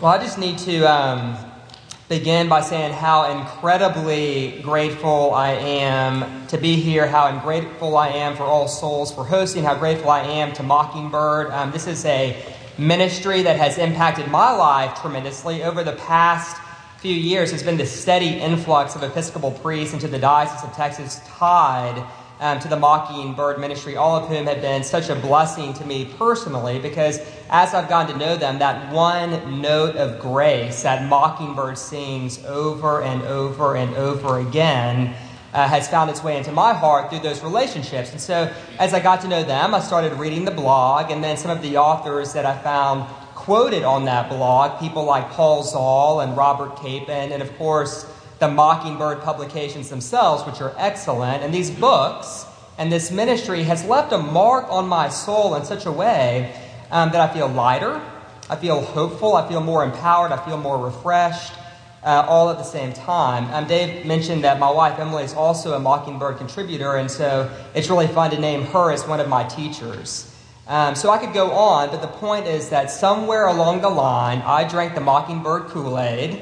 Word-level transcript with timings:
Well, 0.00 0.12
I 0.12 0.18
just 0.18 0.38
need 0.38 0.58
to 0.58 0.84
um, 0.84 1.36
begin 2.08 2.48
by 2.48 2.60
saying 2.60 2.92
how 2.92 3.36
incredibly 3.36 4.60
grateful 4.62 5.34
I 5.34 5.54
am 5.54 6.46
to 6.46 6.56
be 6.56 6.76
here, 6.76 7.08
how 7.08 7.36
grateful 7.40 7.96
I 7.96 8.10
am 8.10 8.36
for 8.36 8.44
All 8.44 8.68
Souls 8.68 9.12
for 9.12 9.24
hosting, 9.24 9.64
how 9.64 9.74
grateful 9.74 10.10
I 10.10 10.20
am 10.20 10.52
to 10.52 10.62
Mockingbird. 10.62 11.50
Um, 11.50 11.72
this 11.72 11.88
is 11.88 12.04
a 12.04 12.40
ministry 12.78 13.42
that 13.42 13.56
has 13.56 13.76
impacted 13.76 14.28
my 14.28 14.52
life 14.52 15.00
tremendously 15.00 15.64
over 15.64 15.82
the 15.82 15.96
past 15.96 16.56
few 16.98 17.12
years. 17.12 17.52
It's 17.52 17.64
been 17.64 17.76
the 17.76 17.84
steady 17.84 18.38
influx 18.38 18.94
of 18.94 19.02
Episcopal 19.02 19.50
priests 19.50 19.94
into 19.94 20.06
the 20.06 20.20
Diocese 20.20 20.62
of 20.62 20.76
Texas 20.76 21.20
tied 21.26 22.06
um, 22.40 22.60
to 22.60 22.68
the 22.68 22.76
Mockingbird 22.76 23.58
ministry, 23.58 23.96
all 23.96 24.16
of 24.16 24.28
whom 24.28 24.46
have 24.46 24.60
been 24.60 24.84
such 24.84 25.08
a 25.08 25.14
blessing 25.14 25.74
to 25.74 25.84
me 25.84 26.04
personally 26.18 26.78
because 26.78 27.20
as 27.50 27.74
I've 27.74 27.88
gotten 27.88 28.12
to 28.12 28.18
know 28.18 28.36
them, 28.36 28.58
that 28.60 28.92
one 28.92 29.60
note 29.60 29.96
of 29.96 30.20
grace 30.20 30.82
that 30.82 31.08
Mockingbird 31.08 31.76
sings 31.78 32.44
over 32.44 33.02
and 33.02 33.22
over 33.22 33.76
and 33.76 33.94
over 33.96 34.38
again. 34.38 35.14
Uh, 35.50 35.66
has 35.66 35.88
found 35.88 36.10
its 36.10 36.22
way 36.22 36.36
into 36.36 36.52
my 36.52 36.74
heart 36.74 37.08
through 37.08 37.20
those 37.20 37.42
relationships. 37.42 38.12
And 38.12 38.20
so, 38.20 38.52
as 38.78 38.92
I 38.92 39.00
got 39.00 39.22
to 39.22 39.28
know 39.28 39.42
them, 39.42 39.74
I 39.74 39.80
started 39.80 40.12
reading 40.12 40.44
the 40.44 40.50
blog, 40.50 41.10
and 41.10 41.24
then 41.24 41.38
some 41.38 41.50
of 41.50 41.62
the 41.62 41.78
authors 41.78 42.34
that 42.34 42.44
I 42.44 42.56
found 42.58 43.08
quoted 43.34 43.82
on 43.82 44.04
that 44.04 44.28
blog, 44.28 44.78
people 44.78 45.04
like 45.04 45.30
Paul 45.30 45.62
Zahl 45.62 46.20
and 46.20 46.36
Robert 46.36 46.76
Capon, 46.76 47.32
and 47.32 47.40
of 47.42 47.56
course, 47.56 48.04
the 48.38 48.48
Mockingbird 48.48 49.20
publications 49.22 49.88
themselves, 49.90 50.44
which 50.44 50.60
are 50.60 50.74
excellent. 50.78 51.42
And 51.42 51.52
these 51.52 51.70
books 51.70 52.46
and 52.78 52.92
this 52.92 53.10
ministry 53.10 53.64
has 53.64 53.84
left 53.84 54.12
a 54.12 54.18
mark 54.18 54.70
on 54.70 54.86
my 54.86 55.08
soul 55.08 55.56
in 55.56 55.64
such 55.64 55.86
a 55.86 55.92
way 55.92 56.54
um, 56.90 57.10
that 57.10 57.20
I 57.20 57.32
feel 57.32 57.48
lighter, 57.48 58.00
I 58.48 58.56
feel 58.56 58.80
hopeful, 58.80 59.34
I 59.34 59.48
feel 59.48 59.60
more 59.60 59.84
empowered, 59.84 60.32
I 60.32 60.44
feel 60.44 60.56
more 60.56 60.78
refreshed. 60.78 61.54
Uh, 62.00 62.24
all 62.28 62.48
at 62.48 62.56
the 62.56 62.64
same 62.64 62.92
time. 62.92 63.52
Um, 63.52 63.66
Dave 63.66 64.06
mentioned 64.06 64.44
that 64.44 64.60
my 64.60 64.70
wife 64.70 65.00
Emily 65.00 65.24
is 65.24 65.34
also 65.34 65.74
a 65.74 65.80
Mockingbird 65.80 66.38
contributor, 66.38 66.94
and 66.94 67.10
so 67.10 67.50
it's 67.74 67.90
really 67.90 68.06
fun 68.06 68.30
to 68.30 68.38
name 68.38 68.62
her 68.66 68.92
as 68.92 69.04
one 69.04 69.18
of 69.18 69.28
my 69.28 69.42
teachers. 69.42 70.32
Um, 70.68 70.94
so 70.94 71.10
I 71.10 71.18
could 71.18 71.32
go 71.34 71.50
on, 71.50 71.90
but 71.90 72.00
the 72.00 72.06
point 72.06 72.46
is 72.46 72.68
that 72.68 72.92
somewhere 72.92 73.46
along 73.46 73.80
the 73.80 73.88
line, 73.88 74.42
I 74.42 74.62
drank 74.68 74.94
the 74.94 75.00
Mockingbird 75.00 75.64
Kool 75.70 75.98
Aid 75.98 76.40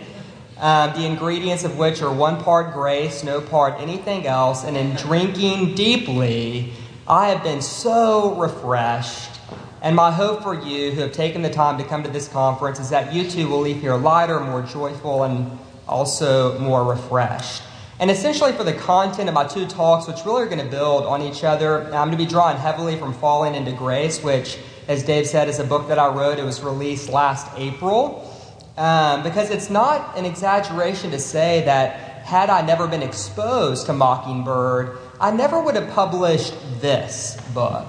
um, 0.59 0.93
the 0.95 1.05
ingredients 1.05 1.65
of 1.65 1.77
which 1.77 2.01
are 2.01 2.13
one 2.13 2.43
part 2.43 2.73
grace, 2.73 3.23
no 3.23 3.41
part 3.41 3.75
anything 3.79 4.27
else. 4.27 4.65
And 4.65 4.77
in 4.77 4.95
drinking 4.97 5.75
deeply, 5.75 6.73
I 7.07 7.29
have 7.29 7.43
been 7.43 7.61
so 7.61 8.35
refreshed. 8.37 9.39
And 9.83 9.95
my 9.95 10.11
hope 10.11 10.43
for 10.43 10.55
you 10.55 10.93
who 10.93 11.03
have 11.03 11.13
taken 11.13 11.43
the 11.43 11.51
time 11.51 11.79
to 11.79 11.85
come 11.85 12.03
to 12.03 12.11
this 12.11 12.27
conference 12.27 12.81
is 12.81 12.91
that 12.91 13.13
you 13.13 13.31
too 13.31 13.49
will 13.49 13.61
leave 13.61 13.81
here 13.81 13.95
lighter, 13.97 14.41
more 14.41 14.63
joyful, 14.63 15.25
and 15.25 15.59
also 15.87 16.59
more 16.59 16.85
refreshed. 16.85 17.63
And 18.01 18.11
essentially, 18.11 18.53
for 18.53 18.65
the 18.65 18.73
content 18.73 19.29
of 19.29 19.35
my 19.35 19.47
two 19.47 19.67
talks, 19.67 20.07
which 20.07 20.25
really 20.25 20.43
are 20.43 20.47
going 20.47 20.65
to 20.65 20.71
build 20.71 21.05
on 21.05 21.23
each 21.23 21.45
other, 21.45 21.85
I'm 21.85 22.09
going 22.09 22.11
to 22.13 22.17
be 22.17 22.27
drawing 22.27 22.57
heavily 22.57 22.99
from 22.99 23.15
Falling 23.15 23.55
into 23.55 23.73
Grace, 23.73 24.23
which, 24.23 24.59
as 24.89 25.03
Dave 25.03 25.27
said, 25.27 25.49
is 25.49 25.61
a 25.61 25.65
book 25.65 25.89
that 25.89 25.99
I 25.99 26.09
wrote. 26.09 26.39
It 26.39 26.45
was 26.45 26.63
released 26.63 27.09
last 27.09 27.47
April. 27.57 28.33
Um, 28.77 29.23
because 29.23 29.51
it's 29.51 29.71
not 29.71 30.19
an 30.19 30.27
exaggeration 30.27 31.11
to 31.13 31.19
say 31.19 31.65
that 31.65 32.25
had 32.27 32.51
I 32.51 32.61
never 32.61 32.87
been 32.87 33.03
exposed 33.03 33.87
to 33.87 33.93
Mockingbird, 33.93 34.99
I 35.21 35.31
never 35.31 35.63
would 35.63 35.77
have 35.77 35.89
published 35.95 36.53
this 36.81 37.41
book. 37.55 37.87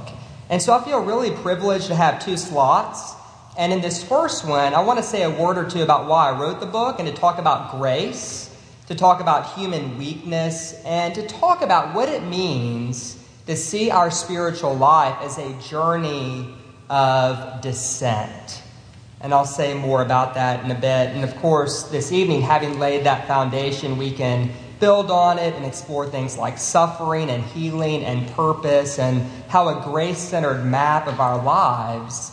And 0.49 0.61
so 0.61 0.73
I 0.73 0.83
feel 0.83 1.03
really 1.03 1.31
privileged 1.31 1.87
to 1.87 1.95
have 1.95 2.23
two 2.23 2.37
slots. 2.37 3.15
And 3.57 3.73
in 3.73 3.81
this 3.81 4.03
first 4.03 4.47
one, 4.47 4.73
I 4.73 4.81
want 4.81 4.99
to 4.99 5.03
say 5.03 5.23
a 5.23 5.29
word 5.29 5.57
or 5.57 5.69
two 5.69 5.81
about 5.81 6.07
why 6.07 6.29
I 6.29 6.39
wrote 6.39 6.59
the 6.59 6.67
book 6.67 6.99
and 6.99 7.07
to 7.07 7.13
talk 7.13 7.37
about 7.37 7.71
grace, 7.71 8.55
to 8.87 8.95
talk 8.95 9.19
about 9.19 9.55
human 9.55 9.97
weakness, 9.97 10.73
and 10.85 11.13
to 11.15 11.27
talk 11.27 11.61
about 11.61 11.95
what 11.95 12.07
it 12.07 12.23
means 12.23 13.21
to 13.47 13.55
see 13.55 13.89
our 13.91 14.11
spiritual 14.11 14.75
life 14.75 15.17
as 15.21 15.37
a 15.37 15.51
journey 15.61 16.53
of 16.89 17.61
descent. 17.61 18.61
And 19.19 19.33
I'll 19.33 19.45
say 19.45 19.73
more 19.73 20.03
about 20.03 20.35
that 20.35 20.63
in 20.63 20.69
a 20.69 20.75
bit. 20.75 20.83
And 20.83 21.23
of 21.23 21.35
course, 21.37 21.83
this 21.83 22.11
evening, 22.11 22.41
having 22.41 22.77
laid 22.77 23.05
that 23.05 23.27
foundation, 23.27 23.97
we 23.97 24.11
can 24.11 24.51
build 24.79 25.09
on 25.09 25.39
it 25.39 25.55
and 25.55 25.65
explore 25.65 26.07
things 26.07 26.37
like 26.37 26.57
suffering 26.57 27.29
and 27.29 27.43
healing 27.43 28.03
and 28.03 28.29
purpose 28.33 28.99
and 28.99 29.23
how 29.47 29.69
a 29.69 29.83
grace 29.83 30.19
centered 30.19 30.63
map 30.63 31.07
of 31.07 31.19
our 31.19 31.43
lives 31.43 32.31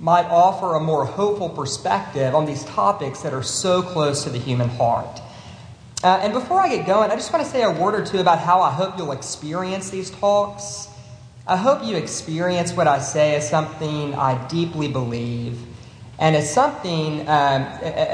might 0.00 0.24
offer 0.24 0.74
a 0.74 0.80
more 0.80 1.04
hopeful 1.04 1.50
perspective 1.50 2.34
on 2.34 2.46
these 2.46 2.64
topics 2.64 3.20
that 3.20 3.34
are 3.34 3.42
so 3.42 3.82
close 3.82 4.24
to 4.24 4.30
the 4.30 4.38
human 4.38 4.68
heart. 4.70 5.20
Uh, 6.02 6.18
and 6.22 6.32
before 6.32 6.58
I 6.58 6.68
get 6.74 6.86
going, 6.86 7.10
I 7.10 7.14
just 7.14 7.32
want 7.32 7.44
to 7.44 7.50
say 7.50 7.62
a 7.62 7.70
word 7.70 7.94
or 7.94 8.04
two 8.04 8.18
about 8.18 8.38
how 8.38 8.60
I 8.62 8.70
hope 8.70 8.98
you'll 8.98 9.12
experience 9.12 9.90
these 9.90 10.10
talks. 10.10 10.88
I 11.46 11.56
hope 11.56 11.84
you 11.84 11.96
experience 11.96 12.72
what 12.72 12.88
I 12.88 12.98
say 12.98 13.36
as 13.36 13.48
something 13.48 14.14
I 14.14 14.48
deeply 14.48 14.88
believe 14.88 15.58
and 16.22 16.36
as 16.36 16.48
something, 16.54 17.28
um, 17.28 17.66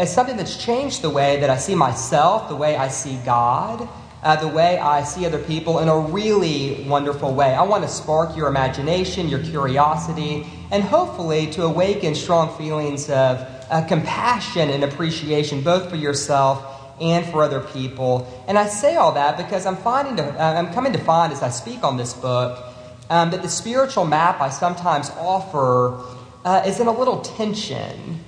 something 0.07 0.39
that's 0.39 0.57
changed 0.57 1.03
the 1.03 1.11
way 1.11 1.41
that 1.41 1.51
I 1.51 1.59
see 1.59 1.75
myself, 1.75 2.49
the 2.49 2.57
way 2.57 2.75
I 2.75 2.89
see 2.89 3.19
God, 3.23 3.87
uh, 4.23 4.37
the 4.37 4.49
way 4.49 4.79
I 4.79 5.05
see 5.05 5.27
other 5.27 5.39
people 5.39 5.81
in 5.81 5.91
a 5.91 5.99
really 5.99 6.87
wonderful 6.89 7.35
way. 7.35 7.53
I 7.53 7.65
want 7.65 7.85
to 7.85 7.89
spark 7.91 8.35
your 8.35 8.49
imagination, 8.49 9.29
your 9.29 9.41
curiosity, 9.41 10.47
and 10.71 10.83
hopefully 10.83 11.49
to 11.49 11.65
awaken 11.65 12.15
strong 12.15 12.57
feelings 12.57 13.11
of 13.11 13.47
uh, 13.69 13.85
compassion 13.87 14.71
and 14.71 14.85
appreciation, 14.85 15.61
both 15.61 15.91
for 15.91 15.97
yourself 15.97 16.65
and 17.03 17.27
for 17.27 17.43
other 17.43 17.61
people. 17.61 18.27
And 18.49 18.59
I 18.59 18.69
say 18.69 18.97
all 18.97 19.13
that 19.13 19.37
because 19.37 19.67
I'm 19.67 19.77
finding, 19.77 20.17
to, 20.17 20.25
uh, 20.25 20.55
I'm 20.55 20.73
coming 20.73 20.95
to 20.95 20.99
find 20.99 21.31
as 21.31 21.43
I 21.43 21.51
speak 21.51 21.85
on 21.85 21.99
this 21.99 22.15
book 22.15 22.65
um, 23.11 23.33
that 23.33 23.43
the 23.43 23.51
spiritual 23.51 24.07
map 24.07 24.41
I 24.41 24.49
sometimes 24.49 25.11
offer 25.11 26.03
uh, 26.45 26.63
is 26.67 26.81
in 26.81 26.87
a 26.87 26.93
little 26.93 27.21
tension 27.21 28.25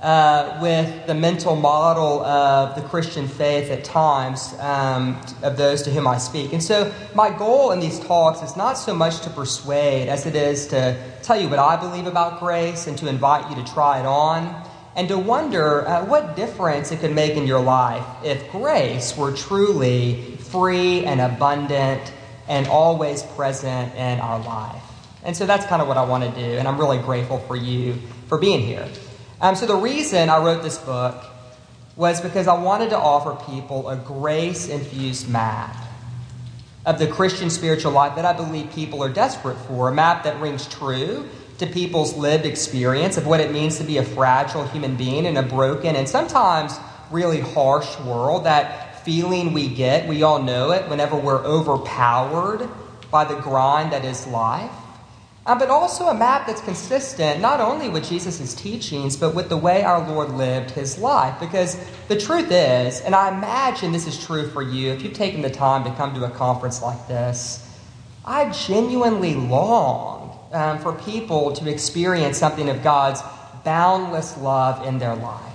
uh, 0.00 0.58
with 0.62 1.06
the 1.06 1.14
mental 1.14 1.54
model 1.54 2.24
of 2.24 2.74
the 2.74 2.80
Christian 2.88 3.28
faith 3.28 3.70
at 3.70 3.84
times 3.84 4.54
um, 4.58 5.20
of 5.42 5.56
those 5.56 5.82
to 5.82 5.90
whom 5.90 6.06
I 6.06 6.16
speak. 6.18 6.52
And 6.52 6.62
so, 6.62 6.92
my 7.14 7.30
goal 7.30 7.72
in 7.72 7.80
these 7.80 8.00
talks 8.00 8.42
is 8.42 8.56
not 8.56 8.74
so 8.74 8.94
much 8.94 9.20
to 9.20 9.30
persuade 9.30 10.08
as 10.08 10.24
it 10.24 10.34
is 10.34 10.68
to 10.68 10.96
tell 11.22 11.38
you 11.38 11.48
what 11.48 11.58
I 11.58 11.76
believe 11.76 12.06
about 12.06 12.40
grace 12.40 12.86
and 12.86 12.96
to 12.98 13.08
invite 13.08 13.50
you 13.50 13.62
to 13.62 13.72
try 13.72 14.00
it 14.00 14.06
on 14.06 14.66
and 14.96 15.08
to 15.08 15.18
wonder 15.18 15.86
uh, 15.86 16.04
what 16.06 16.34
difference 16.34 16.92
it 16.92 17.00
could 17.00 17.14
make 17.14 17.36
in 17.36 17.46
your 17.46 17.60
life 17.60 18.04
if 18.24 18.50
grace 18.50 19.16
were 19.16 19.32
truly 19.32 20.36
free 20.36 21.04
and 21.04 21.20
abundant 21.20 22.12
and 22.48 22.66
always 22.66 23.22
present 23.22 23.94
in 23.94 24.18
our 24.18 24.40
life. 24.40 24.79
And 25.24 25.36
so 25.36 25.46
that's 25.46 25.66
kind 25.66 25.82
of 25.82 25.88
what 25.88 25.96
I 25.96 26.04
want 26.04 26.24
to 26.24 26.30
do, 26.30 26.58
and 26.58 26.66
I'm 26.66 26.78
really 26.78 26.98
grateful 26.98 27.38
for 27.40 27.56
you 27.56 27.94
for 28.28 28.38
being 28.38 28.60
here. 28.60 28.88
Um, 29.40 29.54
so 29.54 29.66
the 29.66 29.76
reason 29.76 30.30
I 30.30 30.42
wrote 30.42 30.62
this 30.62 30.78
book 30.78 31.24
was 31.96 32.20
because 32.20 32.48
I 32.48 32.60
wanted 32.60 32.90
to 32.90 32.98
offer 32.98 33.36
people 33.50 33.88
a 33.88 33.96
grace 33.96 34.68
infused 34.68 35.28
map 35.28 35.76
of 36.86 36.98
the 36.98 37.06
Christian 37.06 37.50
spiritual 37.50 37.92
life 37.92 38.16
that 38.16 38.24
I 38.24 38.32
believe 38.32 38.70
people 38.72 39.02
are 39.02 39.12
desperate 39.12 39.56
for, 39.66 39.88
a 39.88 39.94
map 39.94 40.24
that 40.24 40.40
rings 40.40 40.66
true 40.66 41.28
to 41.58 41.66
people's 41.66 42.16
lived 42.16 42.46
experience 42.46 43.18
of 43.18 43.26
what 43.26 43.40
it 43.40 43.52
means 43.52 43.76
to 43.78 43.84
be 43.84 43.98
a 43.98 44.02
fragile 44.02 44.66
human 44.68 44.96
being 44.96 45.26
in 45.26 45.36
a 45.36 45.42
broken 45.42 45.94
and 45.94 46.08
sometimes 46.08 46.78
really 47.10 47.40
harsh 47.40 47.98
world. 48.00 48.44
That 48.44 49.04
feeling 49.04 49.52
we 49.52 49.68
get, 49.68 50.08
we 50.08 50.22
all 50.22 50.42
know 50.42 50.72
it 50.72 50.88
whenever 50.88 51.16
we're 51.16 51.44
overpowered 51.44 52.68
by 53.10 53.24
the 53.24 53.34
grind 53.36 53.92
that 53.92 54.04
is 54.04 54.26
life. 54.26 54.72
Uh, 55.50 55.58
but 55.58 55.68
also 55.68 56.06
a 56.06 56.14
map 56.14 56.46
that's 56.46 56.60
consistent 56.60 57.40
not 57.40 57.58
only 57.58 57.88
with 57.88 58.08
Jesus' 58.08 58.54
teachings, 58.54 59.16
but 59.16 59.34
with 59.34 59.48
the 59.48 59.56
way 59.56 59.82
our 59.82 60.08
Lord 60.08 60.30
lived 60.30 60.70
his 60.70 60.96
life. 60.96 61.40
Because 61.40 61.76
the 62.06 62.16
truth 62.16 62.52
is, 62.52 63.00
and 63.00 63.16
I 63.16 63.36
imagine 63.36 63.90
this 63.90 64.06
is 64.06 64.24
true 64.24 64.48
for 64.48 64.62
you 64.62 64.92
if 64.92 65.02
you've 65.02 65.12
taken 65.12 65.42
the 65.42 65.50
time 65.50 65.82
to 65.82 65.90
come 65.96 66.14
to 66.14 66.24
a 66.24 66.30
conference 66.30 66.80
like 66.82 67.08
this, 67.08 67.68
I 68.24 68.50
genuinely 68.50 69.34
long 69.34 70.38
um, 70.52 70.78
for 70.78 70.92
people 70.92 71.52
to 71.54 71.68
experience 71.68 72.38
something 72.38 72.68
of 72.68 72.84
God's 72.84 73.20
boundless 73.64 74.38
love 74.38 74.86
in 74.86 75.00
their 75.00 75.16
life. 75.16 75.49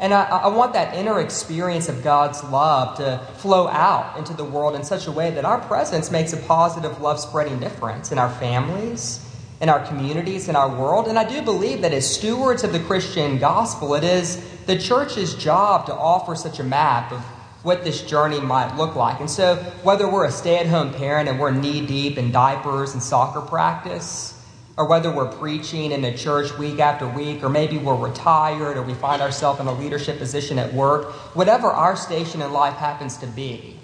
And 0.00 0.14
I, 0.14 0.24
I, 0.24 0.48
want 0.48 0.72
that 0.72 0.94
inner 0.94 1.20
experience 1.20 1.90
of 1.90 2.02
God's 2.02 2.42
love 2.44 2.96
to 2.96 3.18
flow 3.36 3.68
out 3.68 4.16
into 4.16 4.32
the 4.32 4.44
world 4.44 4.74
in 4.74 4.82
such 4.82 5.06
a 5.06 5.12
way 5.12 5.30
that 5.30 5.44
our 5.44 5.60
presence 5.60 6.10
makes 6.10 6.32
a 6.32 6.38
positive, 6.38 7.02
love 7.02 7.20
spreading 7.20 7.60
difference 7.60 8.10
in 8.10 8.18
our 8.18 8.30
families, 8.30 9.22
in 9.60 9.68
our 9.68 9.84
communities, 9.86 10.48
in 10.48 10.56
our 10.56 10.74
world. 10.74 11.06
And 11.06 11.18
I 11.18 11.28
do 11.28 11.42
believe 11.42 11.82
that 11.82 11.92
as 11.92 12.10
stewards 12.12 12.64
of 12.64 12.72
the 12.72 12.80
Christian 12.80 13.36
gospel, 13.36 13.94
it 13.94 14.02
is 14.02 14.42
the 14.64 14.78
church's 14.78 15.34
job 15.34 15.84
to 15.86 15.94
offer 15.94 16.34
such 16.34 16.58
a 16.60 16.64
map 16.64 17.12
of 17.12 17.20
what 17.62 17.84
this 17.84 18.00
journey 18.00 18.40
might 18.40 18.74
look 18.76 18.96
like. 18.96 19.20
And 19.20 19.30
so, 19.30 19.56
whether 19.82 20.10
we're 20.10 20.24
a 20.24 20.32
stay 20.32 20.56
at 20.58 20.66
home 20.66 20.94
parent 20.94 21.28
and 21.28 21.38
we're 21.38 21.50
knee 21.50 21.84
deep 21.84 22.16
in 22.16 22.32
diapers 22.32 22.94
and 22.94 23.02
soccer 23.02 23.42
practice, 23.42 24.39
or 24.76 24.86
whether 24.86 25.10
we're 25.10 25.30
preaching 25.30 25.92
in 25.92 26.04
a 26.04 26.16
church 26.16 26.56
week 26.56 26.78
after 26.78 27.06
week, 27.08 27.42
or 27.42 27.48
maybe 27.48 27.76
we're 27.76 27.94
retired, 27.94 28.76
or 28.76 28.82
we 28.82 28.94
find 28.94 29.20
ourselves 29.20 29.60
in 29.60 29.66
a 29.66 29.72
leadership 29.72 30.18
position 30.18 30.58
at 30.58 30.72
work, 30.72 31.12
whatever 31.34 31.68
our 31.68 31.96
station 31.96 32.40
in 32.40 32.52
life 32.52 32.76
happens 32.76 33.16
to 33.18 33.26
be, 33.26 33.76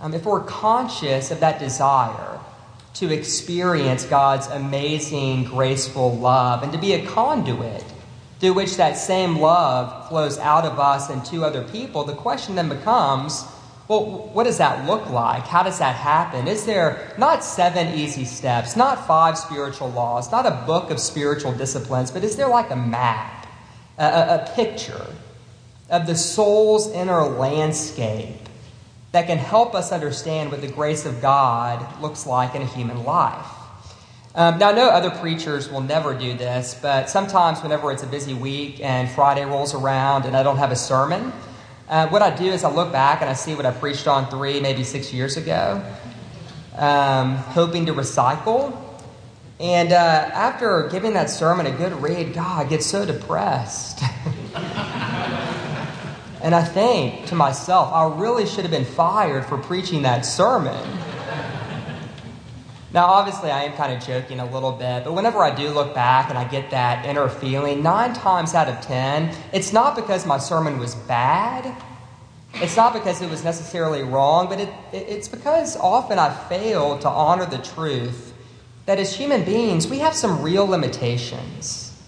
um, 0.00 0.12
if 0.12 0.24
we're 0.24 0.42
conscious 0.44 1.30
of 1.30 1.40
that 1.40 1.58
desire 1.58 2.38
to 2.94 3.12
experience 3.12 4.04
God's 4.04 4.46
amazing, 4.48 5.44
graceful 5.44 6.16
love 6.16 6.62
and 6.62 6.72
to 6.72 6.78
be 6.78 6.92
a 6.92 7.06
conduit 7.06 7.84
through 8.40 8.52
which 8.52 8.76
that 8.76 8.96
same 8.98 9.38
love 9.38 10.08
flows 10.08 10.38
out 10.38 10.64
of 10.64 10.78
us 10.78 11.08
and 11.08 11.24
to 11.26 11.44
other 11.44 11.64
people, 11.64 12.04
the 12.04 12.14
question 12.14 12.54
then 12.54 12.68
becomes 12.68 13.44
well, 13.86 14.30
what 14.32 14.44
does 14.44 14.58
that 14.58 14.86
look 14.86 15.10
like? 15.10 15.42
How 15.42 15.62
does 15.62 15.78
that 15.78 15.94
happen? 15.94 16.48
Is 16.48 16.64
there 16.64 17.14
not 17.18 17.44
seven 17.44 17.94
easy 17.94 18.24
steps, 18.24 18.76
not 18.76 19.06
five 19.06 19.36
spiritual 19.36 19.90
laws, 19.90 20.32
not 20.32 20.46
a 20.46 20.64
book 20.66 20.90
of 20.90 20.98
spiritual 20.98 21.52
disciplines, 21.52 22.10
but 22.10 22.24
is 22.24 22.36
there 22.36 22.48
like 22.48 22.70
a 22.70 22.76
map, 22.76 23.46
a, 23.98 24.04
a 24.04 24.52
picture 24.54 25.06
of 25.90 26.06
the 26.06 26.16
soul's 26.16 26.90
inner 26.92 27.24
landscape 27.24 28.48
that 29.12 29.26
can 29.26 29.36
help 29.36 29.74
us 29.74 29.92
understand 29.92 30.50
what 30.50 30.62
the 30.62 30.68
grace 30.68 31.04
of 31.04 31.20
God 31.20 32.00
looks 32.00 32.26
like 32.26 32.54
in 32.54 32.62
a 32.62 32.66
human 32.66 33.04
life? 33.04 33.46
Um, 34.34 34.58
now, 34.58 34.70
I 34.70 34.72
know 34.72 34.88
other 34.88 35.10
preachers 35.10 35.70
will 35.70 35.82
never 35.82 36.14
do 36.14 36.34
this, 36.36 36.76
but 36.80 37.10
sometimes 37.10 37.62
whenever 37.62 37.92
it's 37.92 38.02
a 38.02 38.06
busy 38.06 38.34
week 38.34 38.80
and 38.80 39.10
Friday 39.10 39.44
rolls 39.44 39.74
around 39.74 40.24
and 40.24 40.34
I 40.34 40.42
don't 40.42 40.56
have 40.56 40.72
a 40.72 40.76
sermon, 40.76 41.32
uh, 41.88 42.08
what 42.08 42.22
I 42.22 42.34
do 42.34 42.46
is 42.46 42.64
I 42.64 42.72
look 42.72 42.92
back 42.92 43.20
and 43.20 43.28
I 43.28 43.34
see 43.34 43.54
what 43.54 43.66
I 43.66 43.70
preached 43.70 44.06
on 44.06 44.30
three, 44.30 44.60
maybe 44.60 44.84
six 44.84 45.12
years 45.12 45.36
ago, 45.36 45.84
um, 46.76 47.36
hoping 47.36 47.86
to 47.86 47.92
recycle. 47.92 48.76
And 49.60 49.92
uh, 49.92 49.94
after 49.96 50.88
giving 50.90 51.12
that 51.12 51.30
sermon 51.30 51.66
a 51.66 51.70
good 51.70 51.92
read, 51.92 52.34
God, 52.34 52.66
I 52.66 52.68
get 52.68 52.82
so 52.82 53.04
depressed. 53.04 54.02
and 56.42 56.54
I 56.54 56.64
think 56.64 57.26
to 57.26 57.34
myself, 57.34 57.92
I 57.92 58.18
really 58.18 58.46
should 58.46 58.64
have 58.64 58.72
been 58.72 58.84
fired 58.84 59.44
for 59.44 59.58
preaching 59.58 60.02
that 60.02 60.24
sermon. 60.24 60.98
Now, 62.94 63.06
obviously, 63.06 63.50
I 63.50 63.64
am 63.64 63.72
kind 63.72 63.92
of 63.92 64.06
joking 64.06 64.38
a 64.38 64.48
little 64.48 64.70
bit, 64.70 65.02
but 65.02 65.14
whenever 65.14 65.42
I 65.42 65.52
do 65.52 65.68
look 65.70 65.96
back 65.96 66.30
and 66.30 66.38
I 66.38 66.44
get 66.44 66.70
that 66.70 67.04
inner 67.04 67.28
feeling, 67.28 67.82
nine 67.82 68.14
times 68.14 68.54
out 68.54 68.68
of 68.68 68.80
ten, 68.82 69.34
it's 69.52 69.72
not 69.72 69.96
because 69.96 70.24
my 70.24 70.38
sermon 70.38 70.78
was 70.78 70.94
bad. 70.94 71.74
It's 72.54 72.76
not 72.76 72.92
because 72.92 73.20
it 73.20 73.28
was 73.28 73.42
necessarily 73.42 74.04
wrong, 74.04 74.48
but 74.48 74.60
it, 74.60 74.68
it's 74.92 75.26
because 75.26 75.76
often 75.76 76.20
I 76.20 76.32
fail 76.48 76.96
to 77.00 77.08
honor 77.08 77.46
the 77.46 77.58
truth 77.58 78.32
that 78.86 79.00
as 79.00 79.16
human 79.16 79.44
beings, 79.44 79.88
we 79.88 79.98
have 79.98 80.14
some 80.14 80.40
real 80.40 80.64
limitations. 80.64 82.00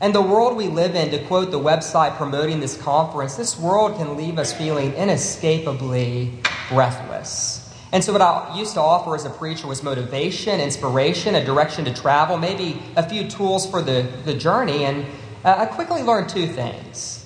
And 0.00 0.14
the 0.14 0.22
world 0.22 0.56
we 0.56 0.68
live 0.68 0.94
in, 0.94 1.10
to 1.10 1.24
quote 1.24 1.50
the 1.50 1.58
website 1.58 2.16
promoting 2.16 2.60
this 2.60 2.80
conference, 2.80 3.34
this 3.34 3.58
world 3.58 3.96
can 3.96 4.16
leave 4.16 4.38
us 4.38 4.52
feeling 4.52 4.92
inescapably 4.94 6.38
breathless. 6.68 7.63
And 7.94 8.02
so, 8.02 8.12
what 8.12 8.22
I 8.22 8.58
used 8.58 8.74
to 8.74 8.80
offer 8.80 9.14
as 9.14 9.24
a 9.24 9.30
preacher 9.30 9.68
was 9.68 9.84
motivation, 9.84 10.58
inspiration, 10.60 11.36
a 11.36 11.44
direction 11.44 11.84
to 11.84 11.94
travel, 11.94 12.36
maybe 12.36 12.82
a 12.96 13.08
few 13.08 13.30
tools 13.30 13.70
for 13.70 13.82
the, 13.82 14.04
the 14.24 14.34
journey. 14.34 14.84
And 14.84 15.06
uh, 15.44 15.54
I 15.58 15.66
quickly 15.66 16.02
learned 16.02 16.28
two 16.28 16.48
things. 16.48 17.24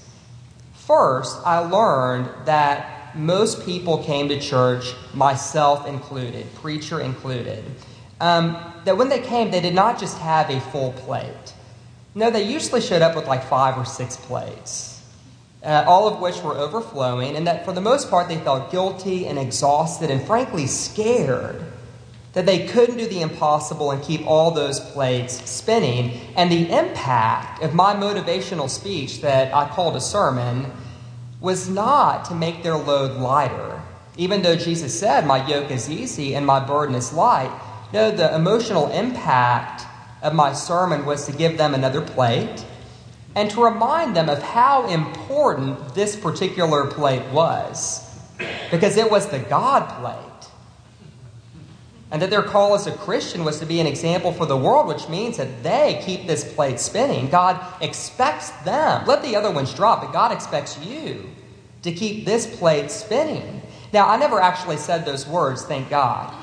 First, 0.74 1.38
I 1.46 1.60
learned 1.60 2.28
that 2.44 3.16
most 3.16 3.64
people 3.64 4.04
came 4.04 4.28
to 4.28 4.38
church, 4.38 4.92
myself 5.14 5.86
included, 5.86 6.54
preacher 6.56 7.00
included, 7.00 7.64
um, 8.20 8.58
that 8.84 8.98
when 8.98 9.08
they 9.08 9.20
came, 9.20 9.50
they 9.50 9.62
did 9.62 9.74
not 9.74 9.98
just 9.98 10.18
have 10.18 10.50
a 10.50 10.60
full 10.60 10.92
plate. 10.92 11.54
No, 12.14 12.30
they 12.30 12.42
usually 12.42 12.82
showed 12.82 13.00
up 13.00 13.16
with 13.16 13.26
like 13.26 13.42
five 13.44 13.78
or 13.78 13.86
six 13.86 14.18
plates 14.18 14.97
uh, 15.62 15.84
all 15.86 16.06
of 16.06 16.20
which 16.20 16.42
were 16.42 16.56
overflowing, 16.56 17.36
and 17.36 17.46
that 17.46 17.64
for 17.64 17.72
the 17.72 17.80
most 17.80 18.10
part 18.10 18.28
they 18.28 18.38
felt 18.38 18.70
guilty 18.70 19.26
and 19.26 19.38
exhausted 19.38 20.10
and 20.10 20.24
frankly 20.26 20.66
scared 20.66 21.64
that 22.34 22.46
they 22.46 22.68
couldn't 22.68 22.98
do 22.98 23.06
the 23.06 23.20
impossible 23.20 23.90
and 23.90 24.02
keep 24.02 24.24
all 24.26 24.50
those 24.50 24.78
plates 24.78 25.50
spinning. 25.50 26.20
And 26.36 26.52
the 26.52 26.70
impact 26.70 27.62
of 27.62 27.74
my 27.74 27.94
motivational 27.94 28.68
speech 28.68 29.22
that 29.22 29.52
I 29.54 29.68
called 29.68 29.96
a 29.96 30.00
sermon 30.00 30.70
was 31.40 31.68
not 31.68 32.26
to 32.26 32.34
make 32.34 32.62
their 32.62 32.76
load 32.76 33.18
lighter. 33.18 33.82
Even 34.16 34.42
though 34.42 34.56
Jesus 34.56 34.98
said, 34.98 35.26
My 35.26 35.46
yoke 35.48 35.70
is 35.70 35.90
easy 35.90 36.34
and 36.34 36.44
my 36.46 36.64
burden 36.64 36.94
is 36.94 37.12
light. 37.12 37.50
No, 37.92 38.10
the 38.10 38.34
emotional 38.34 38.88
impact 38.92 39.84
of 40.22 40.34
my 40.34 40.52
sermon 40.52 41.06
was 41.06 41.26
to 41.26 41.32
give 41.32 41.56
them 41.56 41.74
another 41.74 42.02
plate 42.02 42.64
and 43.38 43.48
to 43.52 43.62
remind 43.62 44.16
them 44.16 44.28
of 44.28 44.42
how 44.42 44.88
important 44.88 45.94
this 45.94 46.16
particular 46.16 46.88
plate 46.88 47.24
was, 47.30 48.04
because 48.72 48.96
it 48.96 49.08
was 49.08 49.28
the 49.28 49.38
God 49.38 49.88
plate. 50.00 50.50
And 52.10 52.20
that 52.20 52.30
their 52.30 52.42
call 52.42 52.74
as 52.74 52.88
a 52.88 52.92
Christian 52.92 53.44
was 53.44 53.60
to 53.60 53.66
be 53.66 53.78
an 53.78 53.86
example 53.86 54.32
for 54.32 54.44
the 54.44 54.56
world, 54.56 54.88
which 54.88 55.08
means 55.08 55.36
that 55.36 55.62
they 55.62 56.02
keep 56.04 56.26
this 56.26 56.52
plate 56.52 56.80
spinning. 56.80 57.28
God 57.28 57.64
expects 57.80 58.50
them. 58.64 59.06
Let 59.06 59.22
the 59.22 59.36
other 59.36 59.52
ones 59.52 59.72
drop, 59.72 60.02
but 60.02 60.12
God 60.12 60.32
expects 60.32 60.76
you 60.84 61.30
to 61.82 61.92
keep 61.92 62.24
this 62.24 62.44
plate 62.58 62.90
spinning. 62.90 63.62
Now, 63.92 64.08
I 64.08 64.16
never 64.16 64.40
actually 64.40 64.78
said 64.78 65.04
those 65.04 65.28
words, 65.28 65.64
thank 65.64 65.88
God. 65.88 66.34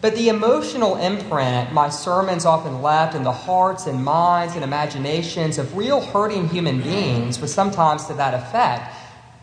But 0.00 0.14
the 0.14 0.28
emotional 0.28 0.96
imprint 0.96 1.72
my 1.72 1.90
sermons 1.90 2.46
often 2.46 2.80
left 2.80 3.14
in 3.14 3.22
the 3.22 3.32
hearts 3.32 3.86
and 3.86 4.02
minds 4.02 4.54
and 4.54 4.64
imaginations 4.64 5.58
of 5.58 5.76
real 5.76 6.00
hurting 6.00 6.48
human 6.48 6.80
beings 6.80 7.38
was 7.38 7.52
sometimes 7.52 8.06
to 8.06 8.14
that 8.14 8.32
effect. 8.32 8.94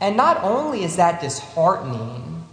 And 0.02 0.18
not 0.18 0.44
only 0.44 0.84
is 0.84 0.96
that 0.96 1.22
disheartening 1.22 2.46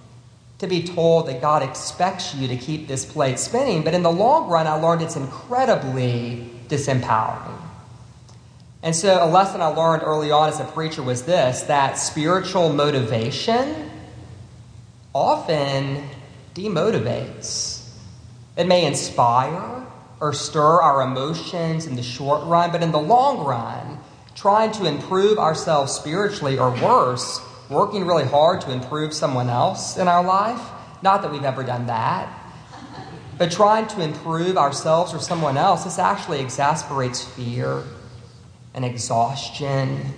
to 0.58 0.66
be 0.66 0.82
told 0.82 1.26
that 1.28 1.40
God 1.40 1.62
expects 1.62 2.34
you 2.34 2.46
to 2.48 2.56
keep 2.56 2.88
this 2.88 3.04
plate 3.04 3.38
spinning, 3.38 3.82
but 3.82 3.94
in 3.94 4.02
the 4.02 4.12
long 4.12 4.48
run, 4.48 4.66
I 4.66 4.74
learned 4.74 5.02
it's 5.02 5.16
incredibly 5.16 6.50
disempowering. 6.68 7.60
And 8.82 8.94
so, 8.94 9.24
a 9.24 9.26
lesson 9.26 9.62
I 9.62 9.68
learned 9.68 10.02
early 10.02 10.30
on 10.30 10.50
as 10.50 10.60
a 10.60 10.64
preacher 10.64 11.02
was 11.02 11.22
this 11.22 11.62
that 11.62 11.96
spiritual 11.96 12.70
motivation 12.70 13.90
often 15.14 16.06
demotivates. 16.54 17.73
It 18.56 18.66
may 18.66 18.84
inspire 18.86 19.86
or 20.20 20.32
stir 20.32 20.80
our 20.80 21.02
emotions 21.02 21.86
in 21.86 21.96
the 21.96 22.02
short 22.02 22.44
run, 22.44 22.70
but 22.70 22.82
in 22.82 22.92
the 22.92 23.00
long 23.00 23.44
run, 23.44 23.98
trying 24.34 24.70
to 24.72 24.86
improve 24.86 25.38
ourselves 25.38 25.92
spiritually 25.92 26.58
or 26.58 26.70
worse, 26.70 27.40
working 27.68 28.06
really 28.06 28.24
hard 28.24 28.60
to 28.62 28.72
improve 28.72 29.12
someone 29.12 29.48
else 29.48 29.96
in 29.96 30.06
our 30.06 30.24
life. 30.24 30.60
Not 31.02 31.22
that 31.22 31.32
we've 31.32 31.44
ever 31.44 31.64
done 31.64 31.86
that. 31.86 32.28
But 33.36 33.50
trying 33.50 33.88
to 33.88 34.00
improve 34.00 34.56
ourselves 34.56 35.12
or 35.12 35.18
someone 35.18 35.56
else, 35.56 35.84
this 35.84 35.98
actually 35.98 36.40
exasperates 36.40 37.24
fear 37.24 37.82
and 38.72 38.84
exhaustion 38.84 40.14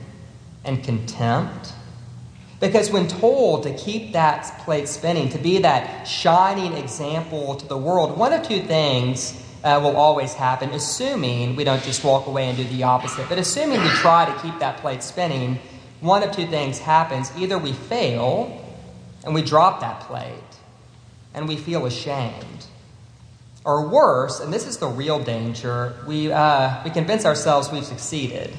and 0.65 0.85
contempt. 0.85 1.73
Because 2.59 2.91
when 2.91 3.07
told 3.07 3.65
to 3.65 3.75
keep 3.75 4.13
that 4.13 4.61
plate 4.61 4.89
spinning, 4.89 5.29
to 5.31 5.39
be 5.39 5.59
that 5.59 6.05
shining 6.05 6.73
example 6.73 7.55
to 7.57 7.67
the 7.67 7.77
world, 7.77 8.17
one 8.17 8.33
of 8.33 8.47
two 8.47 8.63
things 8.63 9.43
uh, 9.63 9.81
will 9.83 9.97
always 9.97 10.33
happen, 10.33 10.71
assuming 10.71 11.57
we 11.57 11.65
don't 11.65 11.83
just 11.83 12.03
walk 12.03 12.27
away 12.27 12.49
and 12.49 12.57
do 12.57 12.65
the 12.65 12.85
opposite. 12.85 13.29
But 13.29 13.39
assuming 13.39 13.83
we 13.83 13.89
try 13.89 14.25
to 14.25 14.41
keep 14.41 14.59
that 14.61 14.79
plate 14.79 15.03
spinning, 15.03 15.59
one 16.01 16.23
of 16.23 16.35
two 16.35 16.47
things 16.47 16.79
happens. 16.79 17.31
Either 17.37 17.59
we 17.59 17.73
fail 17.73 18.63
and 19.25 19.35
we 19.35 19.43
drop 19.43 19.81
that 19.81 20.01
plate 20.01 20.33
and 21.35 21.49
we 21.49 21.57
feel 21.57 21.85
ashamed. 21.85 22.67
Or 23.65 23.89
worse, 23.89 24.41
and 24.41 24.53
this 24.53 24.67
is 24.67 24.79
the 24.79 24.87
real 24.87 25.19
danger, 25.19 25.97
we, 26.07 26.31
uh, 26.31 26.85
we 26.85 26.91
convince 26.91 27.27
ourselves 27.27 27.71
we've 27.71 27.85
succeeded. 27.85 28.57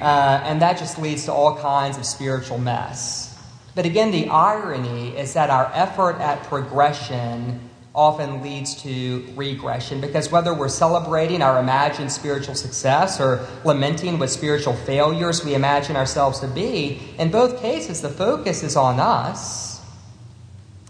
Uh, 0.00 0.40
and 0.44 0.60
that 0.62 0.78
just 0.78 0.98
leads 0.98 1.24
to 1.24 1.32
all 1.32 1.56
kinds 1.56 1.96
of 1.96 2.04
spiritual 2.04 2.58
mess. 2.58 3.38
But 3.74 3.86
again, 3.86 4.10
the 4.10 4.28
irony 4.28 5.16
is 5.16 5.34
that 5.34 5.50
our 5.50 5.70
effort 5.74 6.20
at 6.20 6.42
progression 6.44 7.60
often 7.94 8.42
leads 8.42 8.82
to 8.82 9.24
regression 9.36 10.00
because 10.00 10.30
whether 10.30 10.52
we're 10.52 10.68
celebrating 10.68 11.42
our 11.42 11.60
imagined 11.60 12.10
spiritual 12.10 12.54
success 12.54 13.20
or 13.20 13.46
lamenting 13.64 14.18
what 14.18 14.30
spiritual 14.30 14.74
failures 14.74 15.44
we 15.44 15.54
imagine 15.54 15.94
ourselves 15.94 16.40
to 16.40 16.48
be, 16.48 17.00
in 17.18 17.30
both 17.30 17.60
cases, 17.60 18.00
the 18.00 18.08
focus 18.08 18.64
is 18.64 18.74
on 18.74 18.98
us 18.98 19.80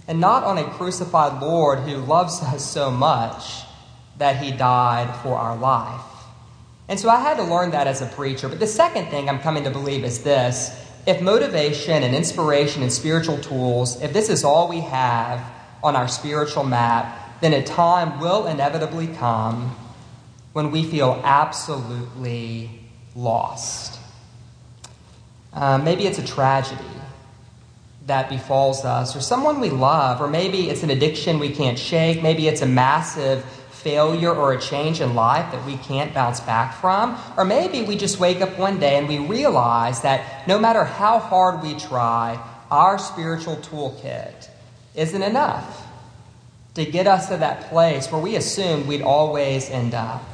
and 0.09 0.19
not 0.19 0.45
on 0.45 0.59
a 0.59 0.65
crucified 0.65 1.43
Lord 1.43 1.81
who 1.81 1.97
loves 1.97 2.43
us 2.43 2.65
so 2.65 2.91
much 2.91 3.63
that 4.19 4.43
he 4.43 4.51
died 4.51 5.15
for 5.23 5.37
our 5.37 5.57
life. 5.57 6.14
And 6.89 7.01
so 7.01 7.09
I 7.09 7.21
had 7.21 7.37
to 7.39 7.43
learn 7.43 7.71
that 7.71 7.87
as 7.87 8.03
a 8.03 8.07
preacher. 8.07 8.49
But 8.49 8.61
the 8.61 8.67
second 8.67 9.07
thing 9.07 9.29
I'm 9.29 9.39
coming 9.41 9.65
to 9.65 9.71
believe 9.71 10.05
is 10.05 10.23
this 10.23 10.71
if 11.07 11.21
motivation 11.21 12.03
and 12.03 12.15
inspiration 12.15 12.83
and 12.83 12.93
spiritual 12.93 13.39
tools, 13.39 14.01
if 14.03 14.13
this 14.13 14.29
is 14.29 14.45
all 14.45 14.69
we 14.69 14.81
have 14.81 15.45
on 15.83 15.97
our 15.97 16.09
spiritual 16.09 16.65
map, 16.65 17.41
then 17.41 17.53
a 17.53 17.63
time 17.63 18.21
will 18.21 18.47
inevitably 18.47 19.09
come 19.09 19.77
when 20.53 20.71
we 20.71 20.85
feel 20.85 21.21
absolutely 21.25 22.71
lost. 23.15 23.99
Uh, 25.53 25.79
maybe 25.79 26.07
it's 26.07 26.19
a 26.19 26.27
tragedy 26.27 26.83
that 28.07 28.29
befalls 28.29 28.85
us, 28.85 29.17
or 29.17 29.21
someone 29.21 29.61
we 29.61 29.71
love, 29.71 30.21
or 30.21 30.29
maybe 30.29 30.69
it's 30.69 30.83
an 30.83 30.91
addiction 30.91 31.39
we 31.39 31.51
can't 31.51 31.79
shake, 31.79 32.23
maybe 32.23 32.49
it's 32.49 32.61
a 32.61 32.67
massive 32.67 33.45
failure 33.85 34.35
or 34.35 34.55
a 34.55 34.61
change 34.61 35.01
in 35.01 35.15
life 35.15 35.53
that 35.53 35.65
we 35.67 35.77
can't 35.77 36.13
bounce 36.15 36.41
back 36.41 36.75
from. 36.81 37.17
Or 37.37 37.45
maybe 37.45 37.83
we 37.83 37.97
just 37.97 38.19
wake 38.19 38.41
up 38.41 38.59
one 38.59 38.81
day 38.81 38.97
and 38.97 39.07
we 39.07 39.19
realize 39.19 40.01
that 40.01 40.49
no 40.49 40.59
matter 40.59 40.85
how 40.85 41.19
hard 41.19 41.63
we 41.63 41.75
try, 41.75 42.43
our 42.71 42.99
spiritual 42.99 43.57
toolkit 43.57 44.49
isn't 44.97 45.23
enough 45.23 45.87
to 46.75 46.85
get 46.85 47.07
us 47.07 47.29
to 47.29 47.37
that 47.37 47.69
place 47.69 48.11
where 48.11 48.21
we 48.21 48.35
assumed 48.37 48.87
we'd 48.87 49.03
always 49.03 49.71
end 49.71 49.95
up. 49.95 50.25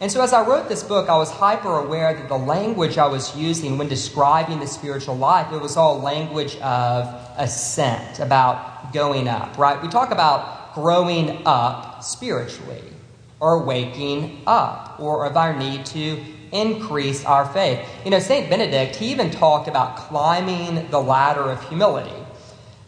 And 0.00 0.12
so, 0.12 0.22
as 0.22 0.32
I 0.32 0.46
wrote 0.46 0.68
this 0.68 0.84
book, 0.84 1.08
I 1.08 1.16
was 1.16 1.28
hyper 1.28 1.76
aware 1.76 2.14
that 2.14 2.28
the 2.28 2.38
language 2.38 2.98
I 2.98 3.08
was 3.08 3.36
using 3.36 3.78
when 3.78 3.88
describing 3.88 4.60
the 4.60 4.66
spiritual 4.66 5.16
life, 5.16 5.52
it 5.52 5.60
was 5.60 5.76
all 5.76 6.00
language 6.00 6.56
of 6.58 7.08
ascent, 7.36 8.20
about 8.20 8.92
going 8.92 9.26
up, 9.26 9.58
right? 9.58 9.82
We 9.82 9.88
talk 9.88 10.12
about 10.12 10.74
growing 10.74 11.42
up 11.44 11.87
spiritually 12.04 12.82
or 13.40 13.64
waking 13.64 14.42
up 14.46 14.98
or 14.98 15.26
of 15.26 15.36
our 15.36 15.56
need 15.56 15.86
to 15.86 16.22
increase 16.52 17.24
our 17.24 17.46
faith. 17.46 17.86
You 18.04 18.10
know, 18.10 18.18
St. 18.18 18.48
Benedict, 18.50 18.96
he 18.96 19.10
even 19.10 19.30
talked 19.30 19.68
about 19.68 19.96
climbing 19.96 20.90
the 20.90 21.00
ladder 21.00 21.50
of 21.50 21.66
humility. 21.68 22.14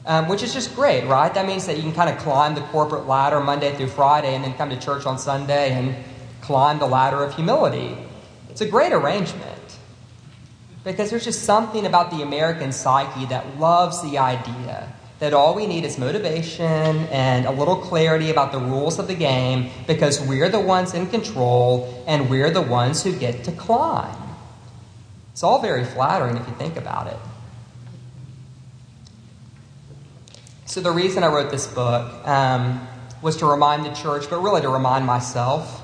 Um, 0.06 0.28
which 0.28 0.42
is 0.42 0.54
just 0.54 0.74
great, 0.74 1.04
right? 1.04 1.32
That 1.34 1.46
means 1.46 1.66
that 1.66 1.76
you 1.76 1.82
can 1.82 1.92
kind 1.92 2.08
of 2.08 2.16
climb 2.16 2.54
the 2.54 2.62
corporate 2.62 3.06
ladder 3.06 3.38
Monday 3.38 3.76
through 3.76 3.88
Friday 3.88 4.34
and 4.34 4.42
then 4.42 4.54
come 4.54 4.70
to 4.70 4.80
church 4.80 5.04
on 5.04 5.18
Sunday 5.18 5.72
and 5.72 5.94
climb 6.40 6.78
the 6.78 6.86
ladder 6.86 7.22
of 7.22 7.34
humility. 7.34 7.98
It's 8.48 8.62
a 8.62 8.66
great 8.66 8.92
arrangement 8.92 9.60
because 10.84 11.10
there's 11.10 11.24
just 11.24 11.42
something 11.42 11.84
about 11.84 12.10
the 12.10 12.22
American 12.22 12.72
psyche 12.72 13.26
that 13.26 13.58
loves 13.58 14.02
the 14.02 14.16
idea 14.16 14.90
that 15.20 15.34
all 15.34 15.54
we 15.54 15.66
need 15.66 15.84
is 15.84 15.98
motivation 15.98 16.64
and 16.64 17.44
a 17.44 17.50
little 17.50 17.76
clarity 17.76 18.30
about 18.30 18.52
the 18.52 18.58
rules 18.58 18.98
of 18.98 19.06
the 19.06 19.14
game 19.14 19.70
because 19.86 20.18
we're 20.20 20.48
the 20.48 20.58
ones 20.58 20.94
in 20.94 21.06
control 21.06 22.02
and 22.06 22.30
we're 22.30 22.50
the 22.50 22.62
ones 22.62 23.02
who 23.02 23.12
get 23.12 23.44
to 23.44 23.52
climb. 23.52 24.16
It's 25.32 25.42
all 25.42 25.60
very 25.60 25.84
flattering 25.84 26.38
if 26.38 26.48
you 26.48 26.54
think 26.54 26.76
about 26.76 27.06
it. 27.06 27.18
So, 30.64 30.80
the 30.80 30.90
reason 30.90 31.22
I 31.22 31.26
wrote 31.26 31.50
this 31.50 31.66
book 31.66 32.26
um, 32.26 32.86
was 33.22 33.36
to 33.38 33.46
remind 33.46 33.84
the 33.84 33.92
church, 33.92 34.30
but 34.30 34.40
really 34.40 34.62
to 34.62 34.68
remind 34.68 35.04
myself, 35.04 35.82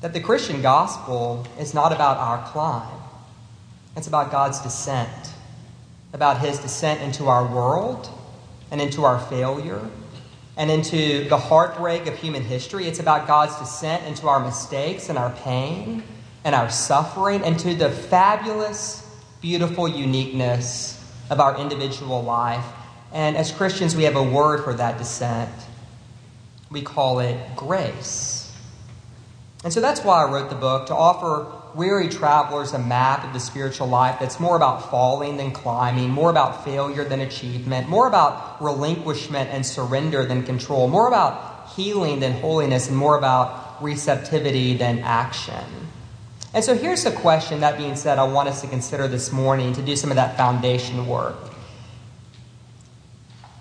that 0.00 0.12
the 0.12 0.20
Christian 0.20 0.62
gospel 0.62 1.46
is 1.58 1.74
not 1.74 1.92
about 1.92 2.16
our 2.16 2.44
climb, 2.50 3.00
it's 3.94 4.08
about 4.08 4.32
God's 4.32 4.60
descent, 4.60 5.34
about 6.12 6.40
his 6.40 6.58
descent 6.58 7.02
into 7.02 7.26
our 7.26 7.46
world 7.46 8.10
and 8.70 8.80
into 8.80 9.04
our 9.04 9.18
failure 9.18 9.80
and 10.56 10.70
into 10.70 11.28
the 11.28 11.36
heartbreak 11.36 12.06
of 12.06 12.16
human 12.16 12.42
history. 12.42 12.86
It's 12.86 12.98
about 12.98 13.26
God's 13.26 13.56
descent 13.58 14.06
into 14.06 14.26
our 14.28 14.40
mistakes 14.40 15.08
and 15.08 15.18
our 15.18 15.30
pain 15.30 16.02
and 16.44 16.54
our 16.54 16.70
suffering, 16.70 17.42
and 17.42 17.58
to 17.58 17.74
the 17.74 17.90
fabulous, 17.90 19.04
beautiful 19.40 19.88
uniqueness 19.88 21.04
of 21.28 21.40
our 21.40 21.58
individual 21.58 22.22
life. 22.22 22.64
And 23.12 23.36
as 23.36 23.50
Christians, 23.50 23.96
we 23.96 24.04
have 24.04 24.14
a 24.14 24.22
word 24.22 24.62
for 24.62 24.72
that 24.74 24.96
descent. 24.96 25.50
We 26.70 26.82
call 26.82 27.18
it 27.18 27.36
grace. 27.56 28.56
And 29.64 29.72
so 29.72 29.80
that's 29.80 30.02
why 30.02 30.24
I 30.24 30.30
wrote 30.30 30.48
the 30.48 30.56
book 30.56 30.86
to 30.86 30.94
offer 30.94 31.50
weary 31.76 32.08
travelers 32.08 32.72
a 32.72 32.78
map 32.78 33.22
of 33.22 33.34
the 33.34 33.38
spiritual 33.38 33.86
life 33.86 34.18
that's 34.18 34.40
more 34.40 34.56
about 34.56 34.90
falling 34.90 35.36
than 35.36 35.50
climbing, 35.52 36.10
more 36.10 36.30
about 36.30 36.64
failure 36.64 37.04
than 37.04 37.20
achievement, 37.20 37.86
more 37.86 38.08
about 38.08 38.60
relinquishment 38.62 39.50
and 39.50 39.64
surrender 39.64 40.24
than 40.24 40.42
control, 40.42 40.88
more 40.88 41.06
about 41.06 41.68
healing 41.76 42.18
than 42.18 42.32
holiness, 42.32 42.88
and 42.88 42.96
more 42.96 43.18
about 43.18 43.82
receptivity 43.82 44.74
than 44.74 45.00
action. 45.00 45.64
And 46.54 46.64
so 46.64 46.74
here's 46.74 47.04
a 47.04 47.12
question, 47.12 47.60
that 47.60 47.76
being 47.76 47.96
said, 47.96 48.18
I 48.18 48.24
want 48.24 48.48
us 48.48 48.62
to 48.62 48.66
consider 48.66 49.06
this 49.06 49.30
morning 49.30 49.74
to 49.74 49.82
do 49.82 49.94
some 49.94 50.10
of 50.10 50.16
that 50.16 50.38
foundation 50.38 51.06
work. 51.06 51.36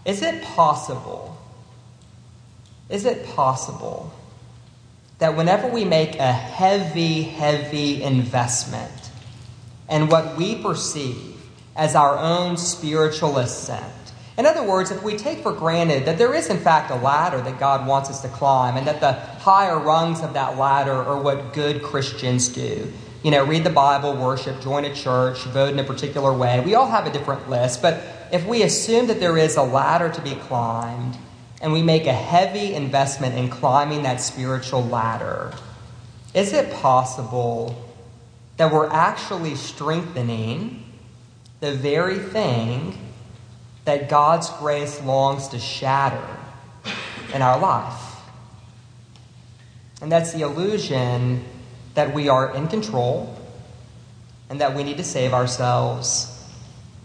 Is 0.05 0.21
it 0.21 0.41
possible? 0.41 1.37
Is 2.89 3.03
it 3.03 3.27
possible 3.35 4.13
that 5.19 5.35
whenever 5.37 5.67
we 5.67 5.85
make 5.85 6.15
a 6.17 6.31
heavy, 6.31 7.23
heavy 7.23 8.03
investment 8.03 9.11
in 9.89 10.07
what 10.07 10.35
we 10.35 10.55
perceive 10.55 11.39
as 11.75 11.95
our 11.95 12.17
own 12.17 12.57
spiritual 12.57 13.37
ascent, 13.37 13.93
in 14.37 14.45
other 14.45 14.63
words, 14.63 14.91
if 14.91 15.01
we 15.01 15.15
take 15.15 15.39
for 15.39 15.53
granted 15.53 16.05
that 16.05 16.17
there 16.17 16.33
is, 16.33 16.49
in 16.49 16.57
fact, 16.57 16.91
a 16.91 16.95
ladder 16.95 17.39
that 17.41 17.57
God 17.57 17.87
wants 17.87 18.09
us 18.09 18.21
to 18.21 18.27
climb, 18.27 18.75
and 18.75 18.85
that 18.85 18.99
the 18.99 19.13
higher 19.13 19.79
rungs 19.79 20.21
of 20.21 20.33
that 20.33 20.57
ladder 20.57 20.91
are 20.91 21.21
what 21.21 21.53
good 21.53 21.81
Christians 21.81 22.49
do, 22.49 22.91
you 23.23 23.31
know, 23.31 23.45
read 23.45 23.63
the 23.63 23.69
Bible, 23.69 24.13
worship, 24.13 24.61
join 24.61 24.83
a 24.83 24.93
church, 24.93 25.39
vote 25.45 25.71
in 25.71 25.79
a 25.79 25.83
particular 25.83 26.33
way. 26.33 26.59
We 26.59 26.75
all 26.75 26.89
have 26.91 27.07
a 27.07 27.11
different 27.11 27.49
list, 27.49 27.81
but 27.81 28.03
if 28.31 28.45
we 28.45 28.63
assume 28.63 29.07
that 29.07 29.21
there 29.21 29.37
is 29.37 29.55
a 29.55 29.63
ladder 29.63 30.09
to 30.09 30.21
be 30.21 30.35
climbed, 30.35 31.17
and 31.61 31.71
we 31.71 31.81
make 31.81 32.05
a 32.05 32.13
heavy 32.13 32.73
investment 32.73 33.35
in 33.35 33.49
climbing 33.49 34.03
that 34.03 34.21
spiritual 34.21 34.83
ladder, 34.83 35.53
is 36.33 36.53
it 36.53 36.73
possible 36.73 37.81
that 38.57 38.71
we're 38.71 38.89
actually 38.89 39.55
strengthening 39.55 40.83
the 41.61 41.73
very 41.73 42.19
thing 42.19 42.97
that 43.85 44.09
God's 44.09 44.49
grace 44.51 45.01
longs 45.03 45.47
to 45.49 45.59
shatter 45.59 46.27
in 47.33 47.41
our 47.41 47.59
life? 47.59 48.01
And 50.01 50.11
that's 50.11 50.33
the 50.33 50.41
illusion 50.41 51.43
that 51.93 52.13
we 52.13 52.27
are 52.27 52.53
in 52.53 52.67
control 52.67 53.33
and 54.49 54.61
that 54.61 54.75
we 54.75 54.83
need 54.83 54.97
to 54.97 55.03
save 55.03 55.33
ourselves 55.33 56.34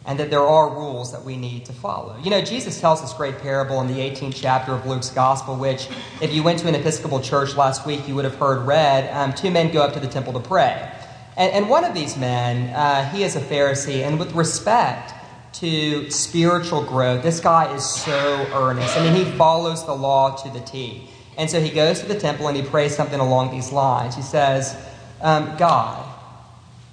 and 0.06 0.18
that 0.18 0.30
there 0.30 0.40
are 0.40 0.70
rules 0.70 1.12
that 1.12 1.24
we 1.24 1.36
need 1.36 1.66
to 1.66 1.72
follow. 1.72 2.16
You 2.22 2.30
know, 2.30 2.40
Jesus 2.40 2.80
tells 2.80 3.02
this 3.02 3.12
great 3.12 3.38
parable 3.38 3.80
in 3.80 3.86
the 3.86 3.98
18th 3.98 4.34
chapter 4.34 4.72
of 4.72 4.86
Luke's 4.86 5.10
Gospel, 5.10 5.56
which, 5.56 5.88
if 6.20 6.32
you 6.32 6.42
went 6.42 6.58
to 6.60 6.68
an 6.68 6.74
Episcopal 6.74 7.20
church 7.20 7.54
last 7.54 7.86
week, 7.86 8.08
you 8.08 8.14
would 8.14 8.24
have 8.24 8.36
heard 8.36 8.66
read. 8.66 9.12
Um, 9.14 9.34
two 9.34 9.50
men 9.50 9.70
go 9.72 9.82
up 9.82 9.92
to 9.94 10.00
the 10.00 10.08
temple 10.08 10.32
to 10.32 10.40
pray. 10.40 10.90
And, 11.36 11.52
and 11.52 11.68
one 11.68 11.84
of 11.84 11.94
these 11.94 12.16
men, 12.16 12.74
uh, 12.74 13.10
he 13.10 13.24
is 13.24 13.36
a 13.36 13.40
Pharisee, 13.40 14.02
and 14.06 14.18
with 14.18 14.32
respect 14.32 15.12
to 15.54 16.10
spiritual 16.10 16.82
growth, 16.84 17.22
this 17.22 17.40
guy 17.40 17.74
is 17.74 17.84
so 17.84 18.46
earnest. 18.52 18.96
I 18.96 19.04
mean, 19.04 19.24
he 19.24 19.30
follows 19.32 19.84
the 19.84 19.94
law 19.94 20.36
to 20.36 20.50
the 20.50 20.60
T. 20.60 21.08
And 21.36 21.50
so 21.50 21.60
he 21.60 21.70
goes 21.70 22.00
to 22.00 22.06
the 22.06 22.18
temple 22.18 22.48
and 22.48 22.56
he 22.56 22.62
prays 22.62 22.94
something 22.94 23.18
along 23.18 23.50
these 23.50 23.72
lines. 23.72 24.14
He 24.14 24.22
says, 24.22 24.76
um, 25.20 25.56
God, 25.56 26.06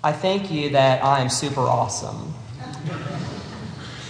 I 0.04 0.12
thank 0.12 0.52
you 0.52 0.70
that 0.72 1.04
I 1.04 1.20
am 1.20 1.30
super 1.30 1.62
awesome. 1.62 2.34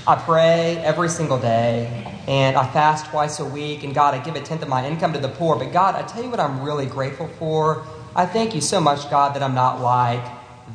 I 0.08 0.16
pray 0.16 0.78
every 0.78 1.10
single 1.10 1.38
day, 1.38 2.18
and 2.30 2.56
I 2.56 2.66
fast 2.72 3.08
twice 3.08 3.42
a 3.42 3.46
week, 3.46 3.84
and 3.84 3.94
God, 3.94 4.14
I 4.14 4.20
give 4.20 4.36
a 4.36 4.42
tenth 4.42 4.62
of 4.62 4.70
my 4.70 4.88
income 4.88 5.12
to 5.12 5.20
the 5.20 5.28
poor. 5.28 5.58
But 5.58 5.74
God, 5.74 5.96
I 5.96 6.04
tell 6.04 6.24
you 6.24 6.30
what 6.30 6.40
I'm 6.40 6.62
really 6.62 6.86
grateful 6.86 7.28
for. 7.28 7.86
I 8.16 8.26
thank 8.26 8.56
you 8.56 8.62
so 8.62 8.80
much, 8.80 9.10
God, 9.10 9.36
that 9.36 9.44
I'm 9.44 9.54
not 9.54 9.82
like 9.82 10.24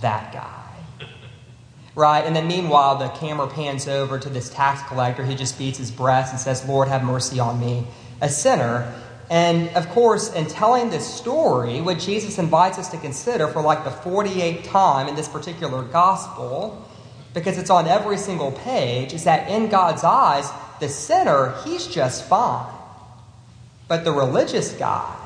that 0.03 0.35
guy. 0.35 1.07
Right? 1.95 2.25
And 2.27 2.37
then 2.37 2.47
meanwhile, 2.47 2.99
the 2.99 3.09
camera 3.09 3.47
pans 3.47 3.89
over 3.89 4.19
to 4.19 4.29
this 4.29 4.51
tax 4.51 4.87
collector 4.87 5.25
who 5.25 5.35
just 5.35 5.59
beats 5.59 5.79
his 5.79 5.91
breast 5.91 6.33
and 6.33 6.41
says, 6.41 6.69
Lord, 6.69 6.89
have 6.89 7.03
mercy 7.03 7.41
on 7.41 7.59
me, 7.59 7.87
a 8.21 8.29
sinner. 8.29 8.93
And 9.31 9.71
of 9.77 9.89
course, 9.89 10.31
in 10.35 10.45
telling 10.45 10.91
this 10.91 11.07
story, 11.07 11.81
what 11.81 11.99
Jesus 11.99 12.39
invites 12.39 12.79
us 12.79 12.91
to 12.91 12.99
consider 12.99 13.49
for 13.49 13.63
like 13.63 13.85
the 13.85 13.91
48th 13.91 14.65
time 14.65 15.09
in 15.09 15.15
this 15.15 15.29
particular 15.29 15.83
gospel 15.83 16.87
because 17.35 17.59
it's 17.59 17.71
on 17.71 17.87
every 17.87 18.19
single 18.19 18.53
page, 18.53 19.13
is 19.13 19.25
that 19.25 19.49
in 19.49 19.69
God's 19.69 20.05
eyes, 20.05 20.51
the 20.81 20.89
sinner, 20.89 21.55
he's 21.65 21.87
just 21.87 22.29
fine. 22.29 22.73
But 23.89 24.05
the 24.05 24.13
religious 24.13 24.73
guy, 24.73 25.17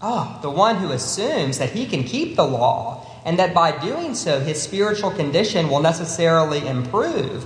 oh, 0.00 0.38
the 0.42 0.50
one 0.50 0.76
who 0.76 0.90
assumes 0.90 1.58
that 1.58 1.70
he 1.70 1.86
can 1.86 2.04
keep 2.04 2.36
the 2.36 2.46
law 2.46 3.06
and 3.24 3.38
that 3.38 3.52
by 3.52 3.78
doing 3.78 4.14
so 4.14 4.40
his 4.40 4.60
spiritual 4.60 5.10
condition 5.10 5.68
will 5.68 5.80
necessarily 5.80 6.66
improve, 6.66 7.44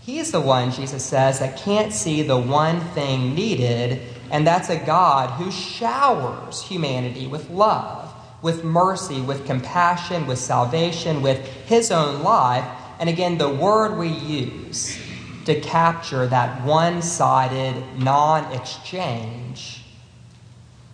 he's 0.00 0.30
the 0.30 0.40
one, 0.40 0.70
Jesus 0.70 1.04
says, 1.04 1.40
that 1.40 1.58
can't 1.58 1.92
see 1.92 2.22
the 2.22 2.38
one 2.38 2.80
thing 2.80 3.34
needed, 3.34 4.00
and 4.30 4.46
that's 4.46 4.70
a 4.70 4.78
God 4.78 5.30
who 5.30 5.50
showers 5.50 6.62
humanity 6.62 7.26
with 7.26 7.50
love, 7.50 8.14
with 8.40 8.62
mercy, 8.62 9.20
with 9.20 9.44
compassion, 9.46 10.26
with 10.26 10.38
salvation, 10.38 11.22
with 11.22 11.44
his 11.66 11.90
own 11.90 12.22
life 12.22 12.64
and 12.98 13.08
again, 13.08 13.38
the 13.38 13.48
word 13.48 13.96
we 13.96 14.08
use 14.08 14.98
to 15.44 15.60
capture 15.60 16.26
that 16.26 16.64
one 16.64 17.00
sided 17.00 17.82
non 17.98 18.52
exchange 18.52 19.82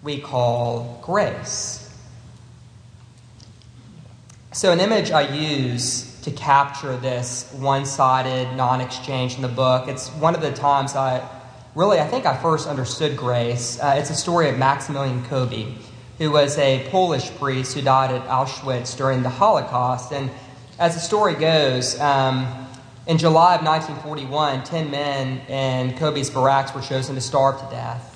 we 0.02 0.20
call 0.20 1.00
grace. 1.02 1.80
So, 4.52 4.70
an 4.70 4.80
image 4.80 5.10
I 5.10 5.34
use 5.34 6.20
to 6.20 6.30
capture 6.30 6.96
this 6.96 7.50
one 7.52 7.84
sided 7.86 8.54
non 8.54 8.80
exchange 8.80 9.36
in 9.36 9.42
the 9.42 9.48
book, 9.48 9.88
it's 9.88 10.10
one 10.10 10.34
of 10.34 10.42
the 10.42 10.52
times 10.52 10.94
I 10.94 11.28
really, 11.74 11.98
I 11.98 12.06
think 12.06 12.24
I 12.24 12.36
first 12.36 12.68
understood 12.68 13.16
grace. 13.16 13.80
Uh, 13.80 13.96
it's 13.98 14.10
a 14.10 14.14
story 14.14 14.48
of 14.48 14.56
Maximilian 14.56 15.24
Kolbe, 15.24 15.74
who 16.18 16.30
was 16.30 16.56
a 16.58 16.86
Polish 16.90 17.30
priest 17.32 17.74
who 17.74 17.82
died 17.82 18.14
at 18.14 18.26
Auschwitz 18.28 18.96
during 18.96 19.22
the 19.22 19.30
Holocaust. 19.30 20.12
And 20.12 20.30
as 20.78 20.94
the 20.94 21.00
story 21.00 21.34
goes, 21.34 21.98
um, 22.00 22.46
in 23.06 23.18
July 23.18 23.56
of 23.56 23.64
1941, 23.64 24.64
10 24.64 24.90
men 24.90 25.40
in 25.48 25.96
Kolbe's 25.98 26.30
barracks 26.30 26.74
were 26.74 26.80
chosen 26.80 27.14
to 27.14 27.20
starve 27.20 27.60
to 27.60 27.66
death. 27.70 28.10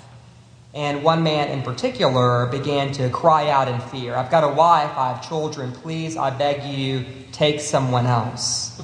And 0.74 1.02
one 1.02 1.22
man 1.22 1.48
in 1.48 1.62
particular 1.62 2.46
began 2.46 2.92
to 2.92 3.08
cry 3.10 3.48
out 3.50 3.68
in 3.68 3.80
fear 3.80 4.14
I've 4.14 4.30
got 4.30 4.44
a 4.44 4.48
wife, 4.48 4.90
I 4.96 5.12
have 5.12 5.26
children, 5.26 5.72
please, 5.72 6.16
I 6.16 6.30
beg 6.30 6.64
you, 6.64 7.04
take 7.32 7.60
someone 7.60 8.06
else. 8.06 8.80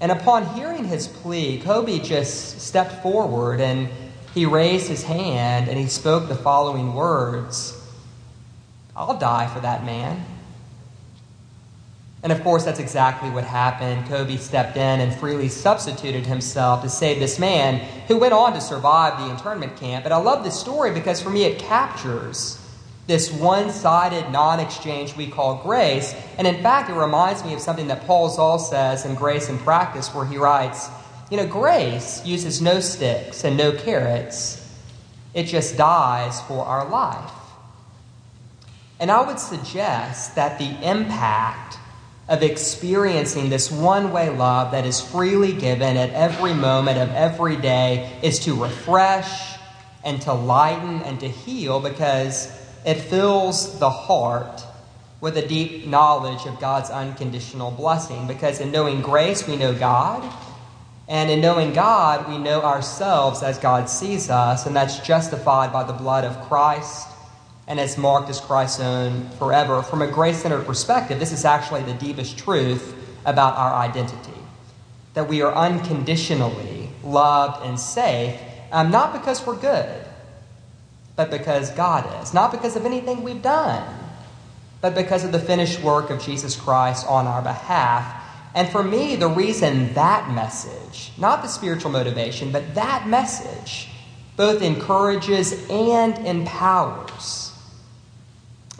And 0.00 0.10
upon 0.12 0.54
hearing 0.54 0.84
his 0.84 1.06
plea, 1.06 1.60
Kobe 1.60 1.98
just 1.98 2.60
stepped 2.60 3.02
forward 3.02 3.60
and 3.60 3.88
he 4.34 4.46
raised 4.46 4.88
his 4.88 5.02
hand 5.02 5.68
and 5.68 5.78
he 5.78 5.86
spoke 5.86 6.28
the 6.28 6.34
following 6.34 6.94
words 6.94 7.76
I'll 8.96 9.18
die 9.18 9.46
for 9.46 9.60
that 9.60 9.84
man. 9.84 10.24
And 12.22 12.32
of 12.32 12.42
course, 12.42 12.64
that's 12.64 12.80
exactly 12.80 13.30
what 13.30 13.44
happened. 13.44 14.04
Kolbe 14.06 14.38
stepped 14.38 14.76
in 14.76 15.00
and 15.00 15.14
freely 15.14 15.48
substituted 15.48 16.26
himself 16.26 16.82
to 16.82 16.90
save 16.90 17.18
this 17.18 17.38
man 17.38 17.76
who 18.08 18.18
went 18.18 18.34
on 18.34 18.52
to 18.52 18.60
survive 18.60 19.18
the 19.18 19.30
internment 19.30 19.76
camp. 19.76 20.02
But 20.02 20.12
I 20.12 20.18
love 20.18 20.44
this 20.44 20.58
story 20.58 20.92
because 20.92 21.22
for 21.22 21.30
me, 21.30 21.44
it 21.44 21.58
captures 21.58 22.58
this 23.10 23.32
one 23.32 23.72
sided 23.72 24.30
non 24.30 24.60
exchange 24.60 25.16
we 25.16 25.26
call 25.26 25.62
grace. 25.62 26.14
And 26.38 26.46
in 26.46 26.62
fact, 26.62 26.90
it 26.90 26.94
reminds 26.94 27.44
me 27.44 27.54
of 27.54 27.60
something 27.60 27.88
that 27.88 28.06
Paul 28.06 28.28
Zahl 28.28 28.58
says 28.58 29.04
in 29.04 29.16
Grace 29.16 29.48
in 29.48 29.58
Practice, 29.58 30.14
where 30.14 30.24
he 30.24 30.36
writes, 30.36 30.88
You 31.30 31.38
know, 31.38 31.46
grace 31.46 32.24
uses 32.24 32.60
no 32.60 32.80
sticks 32.80 33.42
and 33.44 33.56
no 33.56 33.72
carrots, 33.72 34.58
it 35.34 35.44
just 35.44 35.76
dies 35.76 36.40
for 36.42 36.64
our 36.64 36.88
life. 36.88 37.32
And 39.00 39.10
I 39.10 39.26
would 39.26 39.40
suggest 39.40 40.36
that 40.36 40.58
the 40.58 40.70
impact 40.88 41.78
of 42.30 42.44
experiencing 42.44 43.50
this 43.50 43.72
one 43.72 44.12
way 44.12 44.30
love 44.30 44.70
that 44.70 44.86
is 44.86 45.00
freely 45.00 45.52
given 45.52 45.96
at 45.96 46.10
every 46.10 46.54
moment 46.54 46.96
of 46.96 47.10
every 47.10 47.56
day 47.56 48.18
is 48.22 48.38
to 48.38 48.54
refresh 48.54 49.58
and 50.04 50.22
to 50.22 50.32
lighten 50.32 51.02
and 51.02 51.18
to 51.18 51.28
heal 51.28 51.80
because 51.80 52.46
it 52.86 52.94
fills 52.94 53.80
the 53.80 53.90
heart 53.90 54.62
with 55.20 55.36
a 55.36 55.46
deep 55.46 55.88
knowledge 55.88 56.46
of 56.46 56.60
God's 56.60 56.88
unconditional 56.88 57.72
blessing. 57.72 58.28
Because 58.28 58.60
in 58.60 58.70
knowing 58.70 59.02
grace, 59.02 59.46
we 59.46 59.56
know 59.56 59.74
God. 59.74 60.22
And 61.08 61.32
in 61.32 61.40
knowing 61.40 61.72
God, 61.72 62.28
we 62.28 62.38
know 62.38 62.62
ourselves 62.62 63.42
as 63.42 63.58
God 63.58 63.90
sees 63.90 64.30
us, 64.30 64.66
and 64.66 64.76
that's 64.76 65.00
justified 65.00 65.72
by 65.72 65.82
the 65.82 65.92
blood 65.92 66.24
of 66.24 66.40
Christ 66.46 67.08
and 67.70 67.78
is 67.78 67.96
marked 67.96 68.28
as 68.28 68.40
Christ's 68.40 68.80
own 68.80 69.30
forever. 69.38 69.80
From 69.80 70.02
a 70.02 70.08
grace 70.08 70.42
centered 70.42 70.66
perspective, 70.66 71.20
this 71.20 71.30
is 71.30 71.44
actually 71.44 71.84
the 71.84 71.94
deepest 71.94 72.36
truth 72.36 72.96
about 73.24 73.56
our 73.56 73.72
identity 73.72 74.32
that 75.14 75.28
we 75.28 75.40
are 75.42 75.54
unconditionally 75.54 76.90
loved 77.04 77.64
and 77.64 77.78
safe, 77.78 78.38
um, 78.72 78.90
not 78.90 79.12
because 79.12 79.46
we're 79.46 79.56
good, 79.56 80.04
but 81.14 81.30
because 81.30 81.70
God 81.72 82.22
is. 82.22 82.34
Not 82.34 82.50
because 82.50 82.74
of 82.74 82.84
anything 82.84 83.22
we've 83.22 83.42
done, 83.42 83.82
but 84.80 84.94
because 84.94 85.24
of 85.24 85.30
the 85.30 85.38
finished 85.38 85.80
work 85.80 86.10
of 86.10 86.20
Jesus 86.20 86.56
Christ 86.56 87.06
on 87.08 87.26
our 87.26 87.42
behalf. 87.42 88.24
And 88.54 88.68
for 88.68 88.82
me, 88.82 89.14
the 89.14 89.28
reason 89.28 89.94
that 89.94 90.30
message, 90.30 91.12
not 91.18 91.42
the 91.42 91.48
spiritual 91.48 91.92
motivation, 91.92 92.50
but 92.50 92.74
that 92.74 93.06
message, 93.06 93.88
both 94.36 94.60
encourages 94.60 95.68
and 95.70 96.18
empowers 96.26 97.49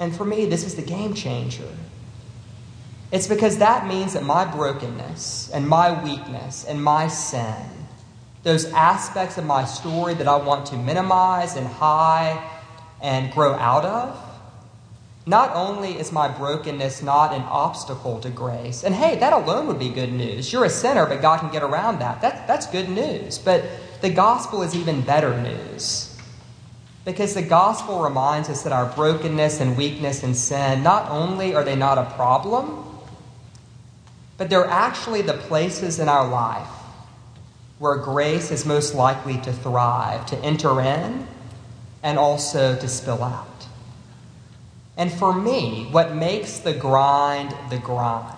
and 0.00 0.16
for 0.16 0.24
me, 0.24 0.46
this 0.46 0.64
is 0.64 0.74
the 0.74 0.82
game 0.82 1.12
changer. 1.12 1.68
It's 3.12 3.26
because 3.26 3.58
that 3.58 3.86
means 3.86 4.14
that 4.14 4.24
my 4.24 4.44
brokenness 4.46 5.50
and 5.50 5.68
my 5.68 6.02
weakness 6.02 6.64
and 6.64 6.82
my 6.82 7.06
sin, 7.06 7.66
those 8.42 8.64
aspects 8.72 9.36
of 9.36 9.44
my 9.44 9.66
story 9.66 10.14
that 10.14 10.26
I 10.26 10.36
want 10.36 10.66
to 10.66 10.76
minimize 10.76 11.54
and 11.54 11.66
hide 11.66 12.42
and 13.02 13.30
grow 13.30 13.52
out 13.54 13.84
of, 13.84 14.16
not 15.26 15.54
only 15.54 15.98
is 15.98 16.12
my 16.12 16.28
brokenness 16.28 17.02
not 17.02 17.34
an 17.34 17.42
obstacle 17.42 18.20
to 18.20 18.30
grace, 18.30 18.84
and 18.84 18.94
hey, 18.94 19.18
that 19.18 19.34
alone 19.34 19.66
would 19.66 19.78
be 19.78 19.90
good 19.90 20.12
news. 20.12 20.50
You're 20.50 20.64
a 20.64 20.70
sinner, 20.70 21.04
but 21.04 21.20
God 21.20 21.40
can 21.40 21.50
get 21.50 21.62
around 21.62 21.98
that. 21.98 22.22
that 22.22 22.46
that's 22.46 22.66
good 22.66 22.88
news. 22.88 23.38
But 23.38 23.64
the 24.00 24.10
gospel 24.10 24.62
is 24.62 24.74
even 24.74 25.02
better 25.02 25.38
news. 25.42 26.09
Because 27.04 27.34
the 27.34 27.42
gospel 27.42 28.02
reminds 28.02 28.48
us 28.48 28.62
that 28.62 28.72
our 28.72 28.86
brokenness 28.94 29.60
and 29.60 29.76
weakness 29.76 30.22
and 30.22 30.36
sin, 30.36 30.82
not 30.82 31.10
only 31.10 31.54
are 31.54 31.64
they 31.64 31.76
not 31.76 31.98
a 31.98 32.04
problem, 32.14 32.84
but 34.36 34.50
they're 34.50 34.66
actually 34.66 35.22
the 35.22 35.34
places 35.34 35.98
in 35.98 36.08
our 36.08 36.28
life 36.28 36.68
where 37.78 37.96
grace 37.96 38.50
is 38.50 38.66
most 38.66 38.94
likely 38.94 39.38
to 39.38 39.52
thrive, 39.52 40.26
to 40.26 40.36
enter 40.40 40.80
in, 40.82 41.26
and 42.02 42.18
also 42.18 42.76
to 42.76 42.86
spill 42.86 43.22
out. 43.22 43.66
And 44.98 45.10
for 45.10 45.32
me, 45.32 45.88
what 45.90 46.14
makes 46.14 46.58
the 46.58 46.74
grind 46.74 47.54
the 47.70 47.78
grind, 47.78 48.36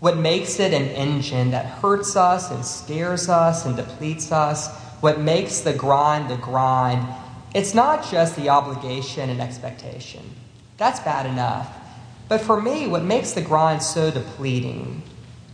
what 0.00 0.16
makes 0.16 0.58
it 0.58 0.72
an 0.72 0.88
engine 0.88 1.50
that 1.50 1.66
hurts 1.66 2.16
us 2.16 2.50
and 2.50 2.64
scares 2.64 3.28
us 3.28 3.66
and 3.66 3.76
depletes 3.76 4.32
us, 4.32 4.74
what 5.00 5.20
makes 5.20 5.60
the 5.60 5.74
grind 5.74 6.30
the 6.30 6.36
grind 6.38 7.06
it's 7.54 7.74
not 7.74 8.10
just 8.10 8.36
the 8.36 8.48
obligation 8.48 9.30
and 9.30 9.40
expectation. 9.40 10.22
That's 10.76 11.00
bad 11.00 11.26
enough. 11.26 11.72
But 12.28 12.40
for 12.40 12.60
me, 12.60 12.86
what 12.86 13.04
makes 13.04 13.32
the 13.32 13.42
grind 13.42 13.82
so 13.82 14.10
depleting 14.10 15.02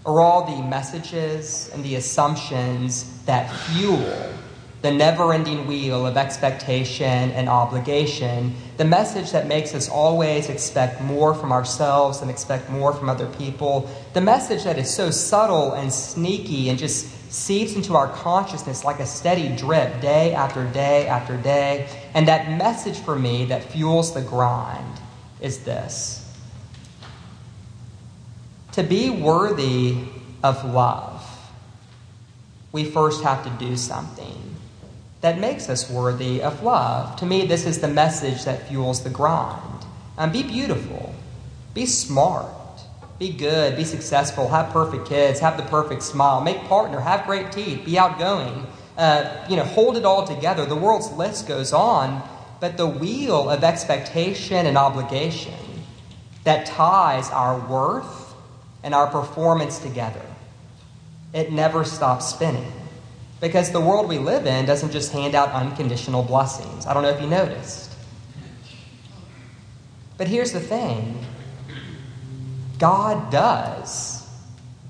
are 0.06 0.20
all 0.20 0.44
the 0.46 0.62
messages 0.62 1.70
and 1.74 1.84
the 1.84 1.96
assumptions 1.96 3.22
that 3.26 3.54
fuel 3.66 4.32
the 4.82 4.90
never 4.90 5.32
ending 5.32 5.66
wheel 5.66 6.06
of 6.06 6.16
expectation 6.16 7.30
and 7.32 7.48
obligation, 7.48 8.54
the 8.78 8.84
message 8.84 9.32
that 9.32 9.46
makes 9.46 9.74
us 9.74 9.88
always 9.88 10.48
expect 10.48 11.02
more 11.02 11.34
from 11.34 11.52
ourselves 11.52 12.22
and 12.22 12.30
expect 12.30 12.70
more 12.70 12.92
from 12.92 13.08
other 13.08 13.26
people, 13.26 13.90
the 14.14 14.20
message 14.20 14.64
that 14.64 14.78
is 14.78 14.92
so 14.92 15.10
subtle 15.10 15.72
and 15.72 15.92
sneaky 15.92 16.70
and 16.70 16.78
just 16.78 17.06
seeps 17.30 17.74
into 17.74 17.94
our 17.94 18.08
consciousness 18.08 18.84
like 18.84 19.00
a 19.00 19.06
steady 19.06 19.54
drip 19.56 20.00
day 20.00 20.34
after 20.34 20.66
day 20.72 21.06
after 21.06 21.36
day. 21.36 21.88
And 22.14 22.28
that 22.28 22.50
message 22.58 22.98
for 22.98 23.18
me 23.18 23.46
that 23.46 23.64
fuels 23.64 24.12
the 24.12 24.22
grind 24.22 25.00
is 25.40 25.60
this 25.60 26.26
to 28.72 28.82
be 28.82 29.10
worthy 29.10 29.96
of 30.42 30.64
love, 30.64 31.26
we 32.72 32.84
first 32.84 33.22
have 33.22 33.42
to 33.44 33.64
do 33.64 33.76
something 33.76 34.56
that 35.20 35.38
makes 35.38 35.68
us 35.68 35.90
worthy 35.90 36.40
of 36.40 36.62
love. 36.62 37.16
To 37.16 37.26
me, 37.26 37.46
this 37.46 37.66
is 37.66 37.80
the 37.80 37.88
message 37.88 38.44
that 38.44 38.68
fuels 38.68 39.02
the 39.02 39.10
grind. 39.10 39.84
And 40.16 40.32
be 40.32 40.42
beautiful, 40.42 41.14
be 41.74 41.84
smart, 41.86 42.46
be 43.20 43.28
good, 43.28 43.76
be 43.76 43.84
successful, 43.84 44.48
have 44.48 44.70
perfect 44.70 45.06
kids, 45.06 45.40
have 45.40 45.58
the 45.58 45.62
perfect 45.64 46.02
smile, 46.02 46.40
make 46.40 46.58
partner, 46.64 46.98
have 46.98 47.26
great 47.26 47.52
teeth, 47.52 47.84
be 47.84 47.98
outgoing, 47.98 48.66
uh, 48.96 49.46
you 49.48 49.56
know, 49.56 49.62
hold 49.62 49.98
it 49.98 50.06
all 50.06 50.26
together. 50.26 50.64
The 50.64 50.74
world's 50.74 51.12
list 51.12 51.46
goes 51.46 51.74
on, 51.74 52.26
but 52.60 52.78
the 52.78 52.86
wheel 52.86 53.50
of 53.50 53.62
expectation 53.62 54.64
and 54.64 54.78
obligation 54.78 55.52
that 56.44 56.64
ties 56.64 57.30
our 57.30 57.60
worth 57.68 58.34
and 58.82 58.94
our 58.94 59.06
performance 59.06 59.78
together, 59.78 60.24
it 61.34 61.52
never 61.52 61.84
stops 61.84 62.26
spinning. 62.26 62.72
Because 63.38 63.70
the 63.70 63.80
world 63.80 64.08
we 64.08 64.16
live 64.16 64.46
in 64.46 64.64
doesn't 64.64 64.92
just 64.92 65.12
hand 65.12 65.34
out 65.34 65.50
unconditional 65.50 66.22
blessings. 66.22 66.86
I 66.86 66.94
don't 66.94 67.02
know 67.02 67.10
if 67.10 67.20
you 67.20 67.28
noticed. 67.28 67.94
But 70.16 70.26
here's 70.28 70.52
the 70.52 70.60
thing 70.60 71.18
God 72.80 73.30
does. 73.30 74.26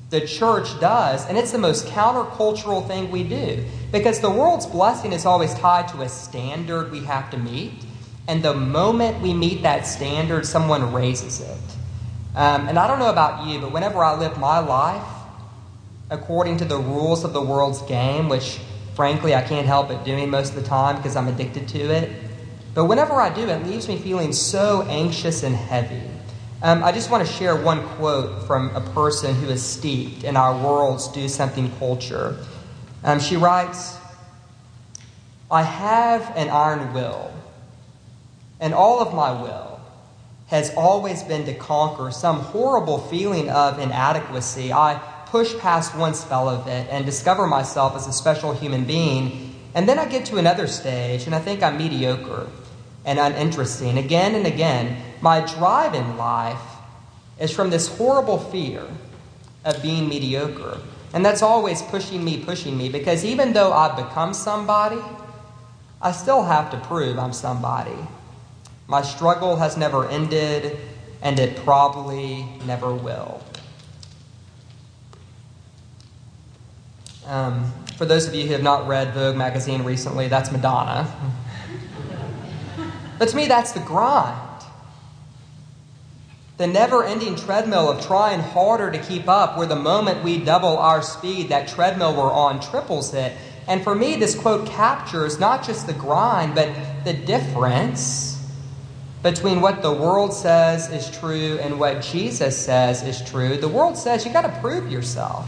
The 0.08 0.22
church 0.22 0.80
does. 0.80 1.28
And 1.28 1.36
it's 1.36 1.52
the 1.52 1.58
most 1.58 1.86
countercultural 1.86 2.86
thing 2.86 3.10
we 3.10 3.24
do. 3.24 3.64
Because 3.92 4.20
the 4.20 4.30
world's 4.30 4.66
blessing 4.66 5.12
is 5.12 5.26
always 5.26 5.52
tied 5.54 5.88
to 5.88 6.02
a 6.02 6.08
standard 6.08 6.90
we 6.90 7.00
have 7.00 7.30
to 7.32 7.36
meet. 7.36 7.72
And 8.28 8.42
the 8.42 8.54
moment 8.54 9.20
we 9.20 9.34
meet 9.34 9.62
that 9.62 9.86
standard, 9.86 10.46
someone 10.46 10.92
raises 10.92 11.40
it. 11.40 11.58
Um, 12.34 12.68
and 12.68 12.78
I 12.78 12.86
don't 12.86 13.00
know 13.00 13.10
about 13.10 13.48
you, 13.48 13.58
but 13.58 13.72
whenever 13.72 14.04
I 14.04 14.16
live 14.16 14.38
my 14.38 14.60
life, 14.60 15.04
according 16.10 16.58
to 16.58 16.64
the 16.64 16.78
rules 16.78 17.24
of 17.24 17.32
the 17.32 17.42
world's 17.42 17.82
game, 17.82 18.28
which 18.28 18.60
frankly 18.94 19.34
I 19.34 19.42
can't 19.42 19.66
help 19.66 19.88
but 19.88 20.04
doing 20.04 20.30
most 20.30 20.50
of 20.50 20.62
the 20.62 20.68
time 20.68 20.96
because 20.96 21.16
I'm 21.16 21.26
addicted 21.26 21.66
to 21.68 21.78
it. 21.78 22.10
But 22.72 22.84
whenever 22.84 23.14
I 23.14 23.34
do, 23.34 23.48
it 23.48 23.66
leaves 23.66 23.88
me 23.88 23.98
feeling 23.98 24.32
so 24.32 24.82
anxious 24.82 25.42
and 25.42 25.56
heavy. 25.56 26.02
Um, 26.62 26.84
I 26.84 26.92
just 26.92 27.10
want 27.10 27.26
to 27.26 27.32
share 27.32 27.56
one 27.56 27.82
quote 27.96 28.46
from 28.46 28.76
a 28.76 28.82
person 28.92 29.34
who 29.34 29.48
is 29.48 29.62
steeped 29.62 30.24
in 30.24 30.36
our 30.36 30.52
world's 30.62 31.08
do 31.08 31.26
something 31.26 31.72
culture. 31.78 32.36
Um, 33.02 33.18
she 33.18 33.36
writes, 33.36 33.96
I 35.50 35.62
have 35.62 36.36
an 36.36 36.50
iron 36.50 36.92
will, 36.92 37.32
and 38.60 38.74
all 38.74 39.00
of 39.00 39.14
my 39.14 39.32
will 39.40 39.80
has 40.48 40.74
always 40.74 41.22
been 41.22 41.46
to 41.46 41.54
conquer 41.54 42.10
some 42.10 42.40
horrible 42.40 42.98
feeling 42.98 43.48
of 43.48 43.78
inadequacy. 43.78 44.70
I 44.70 45.00
push 45.26 45.56
past 45.56 45.96
one 45.96 46.12
spell 46.12 46.46
of 46.46 46.66
it 46.66 46.88
and 46.90 47.06
discover 47.06 47.46
myself 47.46 47.96
as 47.96 48.06
a 48.06 48.12
special 48.12 48.52
human 48.52 48.84
being. 48.84 49.54
And 49.74 49.88
then 49.88 49.98
I 49.98 50.04
get 50.04 50.26
to 50.26 50.36
another 50.36 50.66
stage, 50.66 51.24
and 51.24 51.34
I 51.34 51.38
think 51.38 51.62
I'm 51.62 51.78
mediocre 51.78 52.48
and 53.04 53.18
uninteresting. 53.18 53.98
Again 53.98 54.34
and 54.34 54.46
again, 54.46 55.02
my 55.20 55.40
drive 55.40 55.94
in 55.94 56.16
life 56.16 56.60
is 57.38 57.50
from 57.50 57.70
this 57.70 57.88
horrible 57.96 58.38
fear 58.38 58.84
of 59.64 59.82
being 59.82 60.08
mediocre. 60.08 60.78
And 61.12 61.24
that's 61.24 61.42
always 61.42 61.82
pushing 61.82 62.24
me, 62.24 62.42
pushing 62.42 62.76
me, 62.76 62.88
because 62.88 63.24
even 63.24 63.52
though 63.52 63.72
I've 63.72 63.96
become 63.96 64.32
somebody, 64.32 65.00
I 66.00 66.12
still 66.12 66.44
have 66.44 66.70
to 66.70 66.78
prove 66.78 67.18
I'm 67.18 67.32
somebody. 67.32 67.96
My 68.86 69.02
struggle 69.02 69.56
has 69.56 69.76
never 69.76 70.08
ended, 70.08 70.78
and 71.22 71.38
it 71.38 71.56
probably 71.56 72.46
never 72.66 72.94
will. 72.94 73.42
Um, 77.26 77.72
for 77.96 78.06
those 78.06 78.26
of 78.26 78.34
you 78.34 78.46
who 78.46 78.52
have 78.52 78.62
not 78.62 78.88
read 78.88 79.14
Vogue 79.14 79.36
magazine 79.36 79.82
recently, 79.84 80.28
that's 80.28 80.50
Madonna. 80.50 81.12
But 83.20 83.28
to 83.28 83.36
me, 83.36 83.46
that's 83.46 83.72
the 83.72 83.80
grind. 83.80 84.64
The 86.56 86.66
never 86.66 87.04
ending 87.04 87.36
treadmill 87.36 87.90
of 87.90 88.06
trying 88.06 88.40
harder 88.40 88.90
to 88.90 88.98
keep 88.98 89.28
up, 89.28 89.58
where 89.58 89.66
the 89.66 89.76
moment 89.76 90.24
we 90.24 90.42
double 90.42 90.78
our 90.78 91.02
speed, 91.02 91.50
that 91.50 91.68
treadmill 91.68 92.16
we're 92.16 92.32
on 92.32 92.60
triples 92.60 93.12
it. 93.12 93.36
And 93.68 93.84
for 93.84 93.94
me, 93.94 94.16
this 94.16 94.34
quote 94.34 94.66
captures 94.66 95.38
not 95.38 95.66
just 95.66 95.86
the 95.86 95.92
grind, 95.92 96.54
but 96.54 96.74
the 97.04 97.12
difference 97.12 98.42
between 99.22 99.60
what 99.60 99.82
the 99.82 99.92
world 99.92 100.32
says 100.32 100.90
is 100.90 101.10
true 101.18 101.58
and 101.60 101.78
what 101.78 102.00
Jesus 102.00 102.56
says 102.56 103.02
is 103.02 103.20
true. 103.20 103.58
The 103.58 103.68
world 103.68 103.98
says 103.98 104.24
you 104.24 104.32
got 104.32 104.50
to 104.50 104.60
prove 104.62 104.90
yourself. 104.90 105.46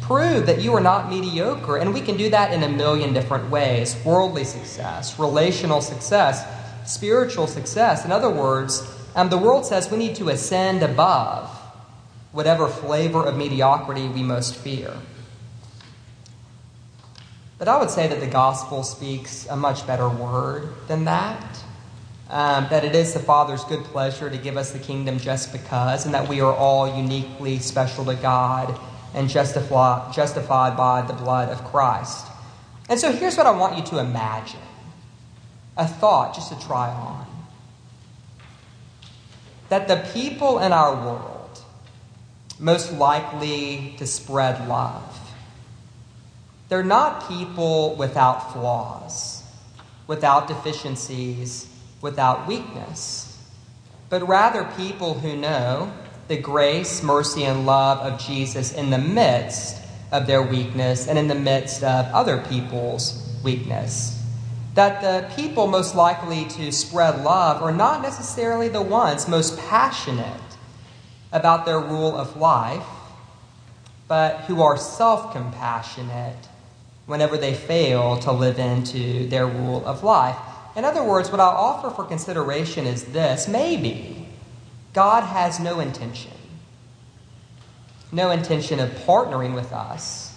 Prove 0.00 0.46
that 0.46 0.60
you 0.60 0.74
are 0.74 0.80
not 0.80 1.08
mediocre. 1.08 1.76
And 1.76 1.94
we 1.94 2.00
can 2.00 2.16
do 2.16 2.30
that 2.30 2.52
in 2.52 2.64
a 2.64 2.68
million 2.68 3.12
different 3.12 3.48
ways 3.48 3.96
worldly 4.04 4.42
success, 4.42 5.20
relational 5.20 5.80
success, 5.80 6.44
spiritual 6.90 7.46
success. 7.46 8.04
In 8.04 8.12
other 8.12 8.30
words, 8.30 8.82
um, 9.14 9.28
the 9.30 9.38
world 9.38 9.66
says 9.66 9.90
we 9.90 9.98
need 9.98 10.16
to 10.16 10.28
ascend 10.28 10.82
above 10.82 11.48
whatever 12.32 12.68
flavor 12.68 13.24
of 13.24 13.36
mediocrity 13.36 14.08
we 14.08 14.22
most 14.22 14.56
fear. 14.56 14.94
But 17.58 17.68
I 17.68 17.78
would 17.78 17.90
say 17.90 18.06
that 18.06 18.20
the 18.20 18.26
gospel 18.26 18.82
speaks 18.82 19.46
a 19.48 19.56
much 19.56 19.86
better 19.86 20.08
word 20.08 20.72
than 20.88 21.04
that. 21.04 21.62
Um, 22.30 22.68
that 22.70 22.84
it 22.84 22.94
is 22.94 23.12
the 23.12 23.18
Father's 23.18 23.64
good 23.64 23.82
pleasure 23.84 24.30
to 24.30 24.38
give 24.38 24.56
us 24.56 24.70
the 24.70 24.78
kingdom 24.78 25.18
just 25.18 25.50
because, 25.50 26.06
and 26.06 26.14
that 26.14 26.28
we 26.28 26.40
are 26.40 26.54
all 26.54 26.96
uniquely 26.96 27.58
special 27.58 28.04
to 28.04 28.14
God 28.14 28.78
and 29.14 29.28
justify, 29.28 30.10
justified 30.12 30.76
by 30.76 31.02
the 31.02 31.12
blood 31.12 31.48
of 31.48 31.64
Christ. 31.64 32.24
And 32.88 33.00
so 33.00 33.12
here's 33.12 33.36
what 33.36 33.46
I 33.46 33.50
want 33.50 33.76
you 33.76 33.84
to 33.86 33.98
imagine 33.98 34.60
a 35.80 35.86
thought 35.88 36.36
just 36.36 36.52
to 36.52 36.66
try 36.66 36.90
on. 36.90 37.26
That 39.68 39.88
the 39.88 40.08
people 40.14 40.60
in 40.60 40.72
our 40.72 40.94
world 40.94 41.60
most 42.60 42.92
likely 42.92 43.96
to 43.98 44.06
spread 44.06 44.68
love 44.68 45.20
they're 46.70 46.84
not 46.84 47.26
people 47.26 47.96
without 47.96 48.52
flaws, 48.52 49.42
without 50.06 50.46
deficiencies, 50.46 51.68
without 52.00 52.46
weakness, 52.46 53.36
but 54.08 54.26
rather 54.26 54.62
people 54.76 55.14
who 55.14 55.36
know 55.36 55.92
the 56.28 56.36
grace, 56.36 57.02
mercy, 57.02 57.42
and 57.42 57.66
love 57.66 57.98
of 57.98 58.20
Jesus 58.20 58.72
in 58.72 58.90
the 58.90 58.98
midst 58.98 59.82
of 60.12 60.28
their 60.28 60.42
weakness 60.42 61.08
and 61.08 61.18
in 61.18 61.26
the 61.26 61.34
midst 61.34 61.82
of 61.82 62.06
other 62.14 62.38
people's 62.48 63.20
weakness. 63.42 64.19
That 64.80 65.02
the 65.02 65.28
people 65.36 65.66
most 65.66 65.94
likely 65.94 66.46
to 66.56 66.72
spread 66.72 67.22
love 67.22 67.62
are 67.62 67.70
not 67.70 68.00
necessarily 68.00 68.68
the 68.68 68.80
ones 68.80 69.28
most 69.28 69.58
passionate 69.58 70.40
about 71.32 71.66
their 71.66 71.78
rule 71.78 72.16
of 72.16 72.38
life, 72.38 72.86
but 74.08 74.40
who 74.46 74.62
are 74.62 74.78
self 74.78 75.34
compassionate 75.34 76.48
whenever 77.04 77.36
they 77.36 77.52
fail 77.52 78.16
to 78.20 78.32
live 78.32 78.58
into 78.58 79.28
their 79.28 79.46
rule 79.46 79.84
of 79.84 80.02
life. 80.02 80.38
In 80.74 80.86
other 80.86 81.04
words, 81.04 81.30
what 81.30 81.40
I'll 81.40 81.50
offer 81.50 81.90
for 81.90 82.04
consideration 82.04 82.86
is 82.86 83.04
this 83.04 83.46
maybe 83.46 84.28
God 84.94 85.24
has 85.24 85.60
no 85.60 85.80
intention, 85.80 86.32
no 88.10 88.30
intention 88.30 88.80
of 88.80 88.88
partnering 88.92 89.54
with 89.54 89.74
us 89.74 90.29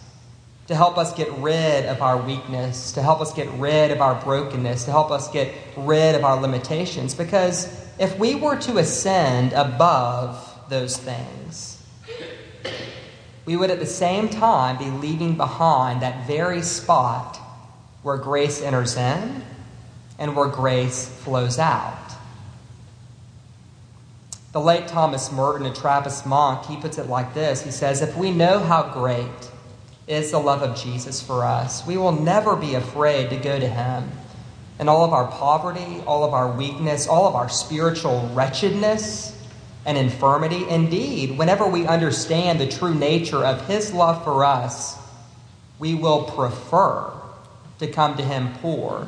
to 0.67 0.75
help 0.75 0.97
us 0.97 1.13
get 1.13 1.29
rid 1.33 1.85
of 1.85 2.01
our 2.01 2.17
weakness, 2.17 2.93
to 2.93 3.01
help 3.01 3.19
us 3.19 3.33
get 3.33 3.49
rid 3.59 3.91
of 3.91 4.01
our 4.01 4.15
brokenness, 4.23 4.85
to 4.85 4.91
help 4.91 5.11
us 5.11 5.29
get 5.31 5.53
rid 5.75 6.15
of 6.15 6.23
our 6.23 6.39
limitations. 6.39 7.13
Because 7.13 7.67
if 7.99 8.17
we 8.17 8.35
were 8.35 8.55
to 8.57 8.77
ascend 8.77 9.53
above 9.53 10.49
those 10.69 10.97
things, 10.97 11.85
we 13.45 13.57
would 13.57 13.71
at 13.71 13.79
the 13.79 13.85
same 13.85 14.29
time 14.29 14.77
be 14.77 14.89
leaving 14.89 15.35
behind 15.35 16.01
that 16.01 16.25
very 16.25 16.61
spot 16.61 17.37
where 18.01 18.17
grace 18.17 18.61
enters 18.61 18.95
in 18.95 19.43
and 20.17 20.35
where 20.35 20.47
grace 20.47 21.09
flows 21.09 21.59
out. 21.59 21.97
The 24.53 24.61
late 24.61 24.87
Thomas 24.87 25.31
Merton, 25.31 25.65
a 25.65 25.73
Trappist 25.73 26.25
monk, 26.25 26.65
he 26.67 26.77
puts 26.77 26.97
it 26.97 27.07
like 27.07 27.33
this 27.33 27.63
He 27.63 27.71
says, 27.71 28.01
If 28.01 28.15
we 28.15 28.31
know 28.31 28.59
how 28.59 28.93
great 28.93 29.27
is 30.07 30.31
the 30.31 30.39
love 30.39 30.61
of 30.61 30.77
Jesus 30.77 31.21
for 31.21 31.43
us, 31.43 31.85
we 31.87 31.97
will 31.97 32.11
never 32.11 32.55
be 32.55 32.75
afraid 32.75 33.29
to 33.29 33.37
go 33.37 33.59
to 33.59 33.67
him. 33.67 34.11
In 34.79 34.89
all 34.89 35.05
of 35.05 35.13
our 35.13 35.27
poverty, 35.27 36.03
all 36.05 36.23
of 36.23 36.33
our 36.33 36.51
weakness, 36.51 37.07
all 37.07 37.27
of 37.27 37.35
our 37.35 37.47
spiritual 37.47 38.29
wretchedness, 38.33 39.33
and 39.85 39.97
infirmity. 39.97 40.67
Indeed, 40.69 41.37
whenever 41.37 41.67
we 41.67 41.85
understand 41.85 42.59
the 42.59 42.67
true 42.67 42.93
nature 42.93 43.43
of 43.43 43.67
His 43.67 43.93
love 43.93 44.23
for 44.23 44.45
us, 44.45 44.97
we 45.79 45.93
will 45.93 46.23
prefer 46.23 47.11
to 47.79 47.87
come 47.87 48.15
to 48.17 48.23
Him 48.23 48.53
poor 48.61 49.07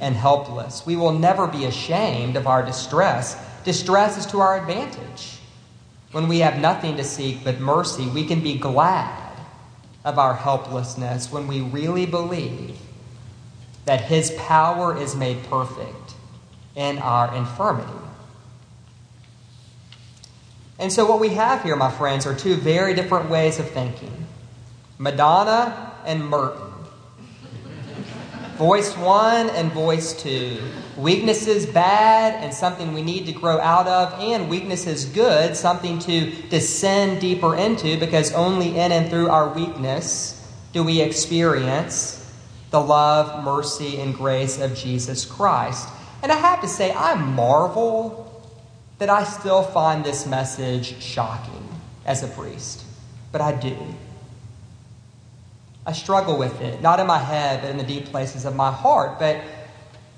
and 0.00 0.14
helpless. 0.14 0.84
We 0.84 0.96
will 0.96 1.12
never 1.12 1.46
be 1.46 1.64
ashamed 1.64 2.36
of 2.36 2.46
our 2.46 2.64
distress. 2.64 3.36
Distress 3.64 4.18
is 4.18 4.26
to 4.26 4.40
our 4.40 4.58
advantage. 4.58 5.38
When 6.12 6.28
we 6.28 6.40
have 6.40 6.58
nothing 6.58 6.96
to 6.96 7.04
seek 7.04 7.44
but 7.44 7.60
mercy, 7.60 8.06
we 8.08 8.26
can 8.26 8.40
be 8.40 8.58
glad 8.58 9.19
of 10.04 10.18
our 10.18 10.34
helplessness 10.34 11.30
when 11.30 11.46
we 11.46 11.60
really 11.60 12.06
believe 12.06 12.78
that 13.84 14.02
His 14.02 14.30
power 14.32 14.96
is 14.96 15.14
made 15.14 15.42
perfect 15.44 16.14
in 16.74 16.98
our 16.98 17.34
infirmity. 17.34 17.92
And 20.78 20.90
so, 20.90 21.04
what 21.04 21.20
we 21.20 21.30
have 21.30 21.62
here, 21.62 21.76
my 21.76 21.90
friends, 21.90 22.24
are 22.26 22.34
two 22.34 22.56
very 22.56 22.94
different 22.94 23.28
ways 23.28 23.58
of 23.58 23.70
thinking 23.70 24.26
Madonna 24.98 25.92
and 26.06 26.26
Merton. 26.26 26.72
Voice 28.56 28.96
one 28.96 29.50
and 29.50 29.70
voice 29.72 30.14
two. 30.14 30.58
Weakness 31.00 31.46
is 31.46 31.64
bad 31.64 32.44
and 32.44 32.52
something 32.52 32.92
we 32.92 33.02
need 33.02 33.24
to 33.26 33.32
grow 33.32 33.58
out 33.58 33.86
of, 33.86 34.20
and 34.20 34.50
weakness 34.50 34.86
is 34.86 35.06
good, 35.06 35.56
something 35.56 35.98
to 36.00 36.30
descend 36.48 37.20
deeper 37.20 37.56
into, 37.56 37.98
because 37.98 38.32
only 38.34 38.78
in 38.78 38.92
and 38.92 39.08
through 39.08 39.30
our 39.30 39.48
weakness 39.48 40.36
do 40.72 40.84
we 40.84 41.00
experience 41.00 42.18
the 42.70 42.80
love, 42.80 43.42
mercy, 43.42 43.98
and 44.00 44.14
grace 44.14 44.60
of 44.60 44.74
Jesus 44.74 45.24
Christ. 45.24 45.88
And 46.22 46.30
I 46.30 46.36
have 46.36 46.60
to 46.60 46.68
say, 46.68 46.92
I 46.92 47.14
marvel 47.14 48.26
that 48.98 49.08
I 49.08 49.24
still 49.24 49.62
find 49.62 50.04
this 50.04 50.26
message 50.26 51.02
shocking 51.02 51.66
as 52.04 52.22
a 52.22 52.28
priest, 52.28 52.84
but 53.32 53.40
I 53.40 53.52
do. 53.52 53.76
I 55.86 55.92
struggle 55.92 56.36
with 56.36 56.60
it, 56.60 56.82
not 56.82 57.00
in 57.00 57.06
my 57.06 57.18
head, 57.18 57.62
but 57.62 57.70
in 57.70 57.78
the 57.78 57.84
deep 57.84 58.06
places 58.06 58.44
of 58.44 58.54
my 58.54 58.70
heart. 58.70 59.18
But, 59.18 59.40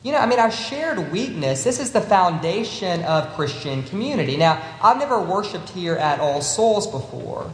you 0.02 0.10
know, 0.10 0.18
I 0.18 0.26
mean, 0.26 0.40
our 0.40 0.50
shared 0.50 1.12
weakness, 1.12 1.62
this 1.62 1.78
is 1.78 1.92
the 1.92 2.00
foundation 2.00 3.02
of 3.04 3.32
Christian 3.34 3.84
community. 3.84 4.36
Now, 4.36 4.60
I've 4.82 4.98
never 4.98 5.20
worshiped 5.20 5.68
here 5.70 5.94
at 5.94 6.18
All 6.18 6.42
Souls 6.42 6.86
before, 6.86 7.50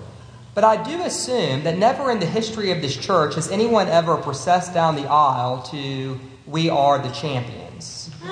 But 0.55 0.65
I 0.65 0.83
do 0.83 1.03
assume 1.03 1.63
that 1.65 1.77
never 1.79 2.11
in 2.11 2.19
the 2.19 2.27
history 2.27 2.73
of 2.73 2.81
this 2.81 2.97
church 2.97 3.35
has 3.37 3.51
anyone 3.51 3.87
ever 3.89 4.17
processed 4.17 4.75
down 4.75 4.97
the 4.97 5.07
aisle 5.09 5.63
to, 5.71 6.19
We 6.47 6.71
are 6.71 6.99
the 6.99 7.11
champions. 7.11 8.11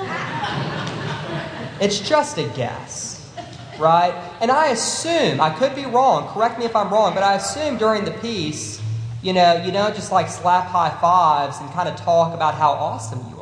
it's 1.80 2.00
just 2.00 2.38
a 2.38 2.48
guess, 2.56 3.30
right? 3.78 4.14
And 4.40 4.50
I 4.50 4.68
assume, 4.68 5.40
I 5.40 5.50
could 5.50 5.74
be 5.74 5.84
wrong, 5.84 6.26
correct 6.32 6.58
me 6.58 6.64
if 6.64 6.74
I'm 6.74 6.90
wrong, 6.90 7.14
but 7.14 7.22
I 7.22 7.34
assume 7.34 7.76
during 7.76 8.06
the 8.06 8.12
peace, 8.12 8.80
you 9.22 9.34
know, 9.34 9.62
you 9.62 9.70
don't 9.70 9.94
just 9.94 10.10
like 10.10 10.28
slap 10.28 10.66
high 10.68 10.96
fives 11.00 11.58
and 11.60 11.70
kind 11.72 11.88
of 11.88 11.96
talk 11.96 12.34
about 12.34 12.54
how 12.54 12.72
awesome 12.72 13.18
you 13.18 13.34
are. 13.34 13.35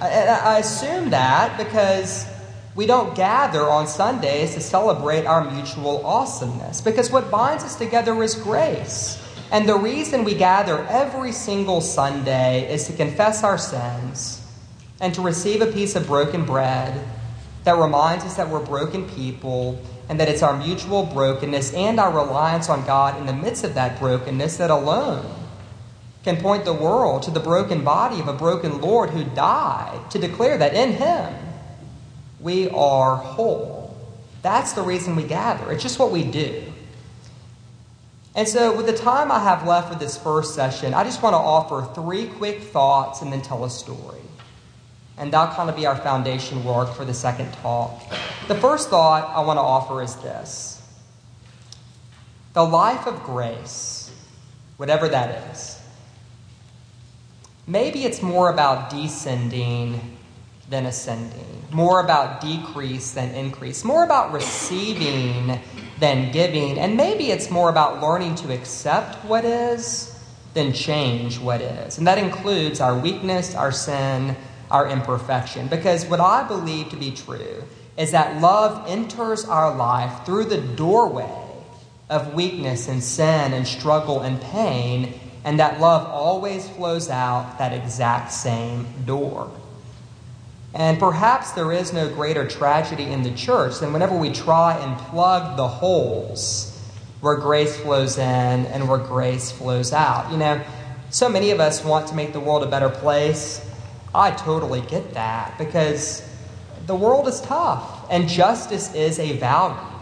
I, 0.00 0.08
I 0.08 0.58
assume 0.58 1.10
that 1.10 1.56
because 1.58 2.26
we 2.74 2.86
don't 2.86 3.14
gather 3.14 3.62
on 3.62 3.86
Sundays 3.86 4.54
to 4.54 4.60
celebrate 4.60 5.26
our 5.26 5.48
mutual 5.50 6.04
awesomeness 6.04 6.80
because 6.80 7.10
what 7.10 7.30
binds 7.30 7.62
us 7.62 7.76
together 7.76 8.20
is 8.22 8.34
grace. 8.34 9.20
And 9.52 9.68
the 9.68 9.76
reason 9.76 10.24
we 10.24 10.34
gather 10.34 10.84
every 10.86 11.30
single 11.30 11.80
Sunday 11.80 12.72
is 12.72 12.86
to 12.88 12.92
confess 12.92 13.44
our 13.44 13.58
sins 13.58 14.44
and 15.00 15.14
to 15.14 15.20
receive 15.20 15.62
a 15.62 15.70
piece 15.70 15.94
of 15.94 16.06
broken 16.06 16.44
bread 16.44 17.06
that 17.62 17.76
reminds 17.76 18.24
us 18.24 18.34
that 18.34 18.48
we're 18.48 18.64
broken 18.64 19.08
people 19.10 19.80
and 20.08 20.18
that 20.18 20.28
it's 20.28 20.42
our 20.42 20.56
mutual 20.56 21.04
brokenness 21.04 21.72
and 21.74 22.00
our 22.00 22.12
reliance 22.12 22.68
on 22.68 22.84
God 22.84 23.18
in 23.18 23.26
the 23.26 23.32
midst 23.32 23.64
of 23.64 23.74
that 23.74 23.98
brokenness 23.98 24.56
that 24.56 24.70
alone 24.70 25.24
can 26.24 26.38
point 26.38 26.64
the 26.64 26.72
world 26.72 27.22
to 27.22 27.30
the 27.30 27.40
broken 27.40 27.84
body 27.84 28.18
of 28.18 28.28
a 28.28 28.32
broken 28.32 28.80
Lord 28.80 29.10
who 29.10 29.24
died 29.24 30.10
to 30.10 30.18
declare 30.18 30.58
that 30.58 30.74
in 30.74 30.92
Him 30.92 31.34
we 32.40 32.68
are 32.70 33.16
whole. 33.16 33.96
That's 34.42 34.72
the 34.72 34.82
reason 34.82 35.16
we 35.16 35.24
gather. 35.24 35.70
It's 35.70 35.82
just 35.82 35.98
what 35.98 36.10
we 36.10 36.24
do. 36.24 36.62
And 38.34 38.48
so, 38.48 38.76
with 38.76 38.86
the 38.86 38.96
time 38.96 39.30
I 39.30 39.38
have 39.38 39.66
left 39.66 39.92
for 39.92 39.98
this 39.98 40.18
first 40.18 40.54
session, 40.54 40.92
I 40.92 41.04
just 41.04 41.22
want 41.22 41.34
to 41.34 41.38
offer 41.38 41.88
three 41.94 42.26
quick 42.26 42.62
thoughts 42.62 43.22
and 43.22 43.32
then 43.32 43.42
tell 43.42 43.64
a 43.64 43.70
story. 43.70 44.20
And 45.16 45.32
that'll 45.32 45.54
kind 45.54 45.70
of 45.70 45.76
be 45.76 45.86
our 45.86 45.96
foundation 45.96 46.64
work 46.64 46.92
for 46.94 47.04
the 47.04 47.14
second 47.14 47.52
talk. 47.54 48.02
The 48.48 48.56
first 48.56 48.90
thought 48.90 49.30
I 49.34 49.40
want 49.42 49.58
to 49.58 49.62
offer 49.62 50.02
is 50.02 50.16
this 50.16 50.82
the 52.54 52.64
life 52.64 53.06
of 53.06 53.22
grace, 53.22 54.10
whatever 54.76 55.08
that 55.08 55.50
is. 55.52 55.83
Maybe 57.66 58.04
it's 58.04 58.20
more 58.20 58.50
about 58.50 58.90
descending 58.90 60.18
than 60.68 60.86
ascending, 60.86 61.62
more 61.70 62.00
about 62.00 62.40
decrease 62.40 63.12
than 63.12 63.34
increase, 63.34 63.84
more 63.84 64.04
about 64.04 64.32
receiving 64.32 65.60
than 65.98 66.30
giving, 66.30 66.78
and 66.78 66.96
maybe 66.96 67.30
it's 67.30 67.50
more 67.50 67.70
about 67.70 68.02
learning 68.02 68.34
to 68.36 68.52
accept 68.52 69.24
what 69.24 69.44
is 69.44 70.10
than 70.52 70.72
change 70.72 71.38
what 71.38 71.60
is. 71.60 71.98
And 71.98 72.06
that 72.06 72.18
includes 72.18 72.80
our 72.80 72.96
weakness, 72.96 73.54
our 73.54 73.72
sin, 73.72 74.36
our 74.70 74.88
imperfection. 74.88 75.68
Because 75.68 76.06
what 76.06 76.20
I 76.20 76.46
believe 76.46 76.90
to 76.90 76.96
be 76.96 77.10
true 77.12 77.64
is 77.96 78.10
that 78.10 78.40
love 78.40 78.84
enters 78.88 79.44
our 79.44 79.74
life 79.74 80.24
through 80.26 80.44
the 80.44 80.60
doorway 80.60 81.30
of 82.10 82.34
weakness 82.34 82.88
and 82.88 83.02
sin 83.02 83.52
and 83.52 83.66
struggle 83.66 84.20
and 84.20 84.40
pain, 84.40 85.18
and 85.44 85.60
that 85.60 85.80
love 85.80 86.08
always 86.08 86.68
flows 86.68 87.10
out 87.10 87.58
that 87.58 87.72
exact 87.72 88.32
same 88.32 88.86
door. 89.04 89.50
And 90.74 90.98
perhaps 90.98 91.52
there 91.52 91.70
is 91.70 91.92
no 91.92 92.08
greater 92.08 92.48
tragedy 92.48 93.04
in 93.04 93.22
the 93.22 93.32
church 93.34 93.78
than 93.78 93.92
whenever 93.92 94.16
we 94.16 94.32
try 94.32 94.76
and 94.76 94.98
plug 94.98 95.56
the 95.56 95.68
holes 95.68 96.70
where 97.20 97.36
grace 97.36 97.76
flows 97.76 98.18
in 98.18 98.22
and 98.66 98.88
where 98.88 98.98
grace 98.98 99.52
flows 99.52 99.92
out. 99.92 100.30
You 100.32 100.36
know, 100.36 100.60
so 101.10 101.28
many 101.28 101.52
of 101.52 101.60
us 101.60 101.84
want 101.84 102.08
to 102.08 102.14
make 102.14 102.32
the 102.32 102.40
world 102.40 102.64
a 102.64 102.66
better 102.66 102.90
place. 102.90 103.64
I 104.14 104.32
totally 104.32 104.80
get 104.80 105.14
that 105.14 105.56
because 105.58 106.28
the 106.86 106.94
world 106.94 107.28
is 107.28 107.40
tough 107.40 108.06
and 108.10 108.28
justice 108.28 108.92
is 108.94 109.18
a 109.18 109.36
value. 109.38 109.93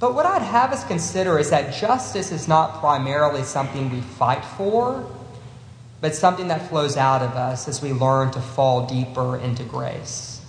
But 0.00 0.14
what 0.14 0.26
I'd 0.26 0.42
have 0.42 0.72
us 0.72 0.82
consider 0.84 1.38
is 1.38 1.50
that 1.50 1.74
justice 1.74 2.32
is 2.32 2.48
not 2.48 2.80
primarily 2.80 3.44
something 3.44 3.90
we 3.90 4.00
fight 4.00 4.44
for 4.44 5.06
but 6.00 6.14
something 6.14 6.48
that 6.48 6.68
flows 6.68 6.96
out 6.96 7.22
of 7.22 7.32
us 7.32 7.68
as 7.68 7.82
we 7.82 7.92
learn 7.92 8.30
to 8.32 8.40
fall 8.40 8.86
deeper 8.86 9.36
into 9.36 9.62
grace. 9.64 10.40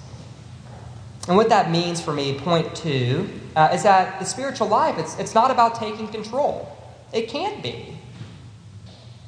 And 1.27 1.37
what 1.37 1.49
that 1.49 1.69
means 1.69 2.01
for 2.01 2.13
me, 2.13 2.39
point 2.39 2.73
two, 2.75 3.29
uh, 3.55 3.69
is 3.73 3.83
that 3.83 4.19
the 4.19 4.25
spiritual 4.25 4.67
life, 4.67 4.97
it's, 4.97 5.19
it's 5.19 5.35
not 5.35 5.51
about 5.51 5.75
taking 5.75 6.07
control. 6.07 6.75
It 7.13 7.27
can't 7.27 7.61
be. 7.61 7.97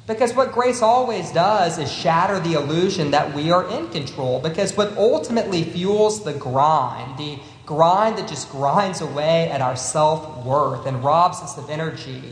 Because 0.06 0.34
what 0.34 0.52
grace 0.52 0.82
always 0.82 1.30
does 1.30 1.78
is 1.78 1.90
shatter 1.90 2.40
the 2.40 2.54
illusion 2.54 3.12
that 3.12 3.34
we 3.34 3.50
are 3.50 3.68
in 3.70 3.88
control. 3.88 4.40
Because 4.40 4.76
what 4.76 4.96
ultimately 4.96 5.62
fuels 5.62 6.24
the 6.24 6.34
grind, 6.34 7.16
the 7.18 7.38
grind 7.66 8.18
that 8.18 8.28
just 8.28 8.50
grinds 8.50 9.00
away 9.00 9.50
at 9.50 9.60
our 9.60 9.76
self 9.76 10.44
worth 10.44 10.86
and 10.86 11.02
robs 11.02 11.40
us 11.40 11.56
of 11.58 11.70
energy 11.70 12.22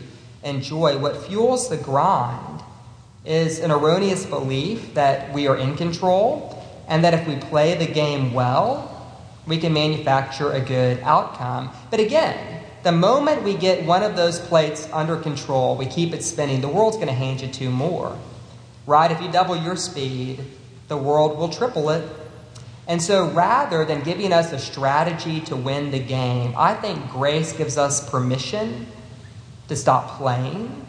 and 0.42 0.62
joy, 0.62 0.98
what 0.98 1.16
fuels 1.26 1.68
the 1.68 1.76
grind 1.76 2.62
is 3.24 3.60
an 3.60 3.70
erroneous 3.70 4.26
belief 4.26 4.94
that 4.94 5.32
we 5.32 5.46
are 5.46 5.56
in 5.56 5.76
control 5.76 6.58
and 6.88 7.04
that 7.04 7.14
if 7.14 7.26
we 7.26 7.36
play 7.36 7.76
the 7.76 7.86
game 7.86 8.32
well, 8.32 8.88
we 9.46 9.58
can 9.58 9.72
manufacture 9.72 10.52
a 10.52 10.60
good 10.60 11.00
outcome. 11.00 11.70
But 11.90 12.00
again, 12.00 12.64
the 12.82 12.92
moment 12.92 13.42
we 13.42 13.54
get 13.54 13.84
one 13.84 14.02
of 14.02 14.16
those 14.16 14.40
plates 14.40 14.88
under 14.92 15.16
control, 15.16 15.76
we 15.76 15.86
keep 15.86 16.12
it 16.12 16.22
spinning, 16.22 16.60
the 16.60 16.68
world's 16.68 16.96
going 16.96 17.08
to 17.08 17.14
hand 17.14 17.40
you 17.40 17.48
two 17.48 17.70
more. 17.70 18.18
Right? 18.86 19.10
If 19.10 19.22
you 19.22 19.30
double 19.30 19.56
your 19.56 19.76
speed, 19.76 20.40
the 20.88 20.96
world 20.96 21.38
will 21.38 21.48
triple 21.48 21.90
it. 21.90 22.04
And 22.88 23.00
so 23.00 23.30
rather 23.30 23.84
than 23.84 24.02
giving 24.02 24.32
us 24.32 24.52
a 24.52 24.58
strategy 24.58 25.40
to 25.42 25.56
win 25.56 25.90
the 25.90 26.00
game, 26.00 26.54
I 26.56 26.74
think 26.74 27.10
grace 27.10 27.52
gives 27.52 27.78
us 27.78 28.08
permission 28.10 28.86
to 29.68 29.76
stop 29.76 30.18
playing 30.18 30.86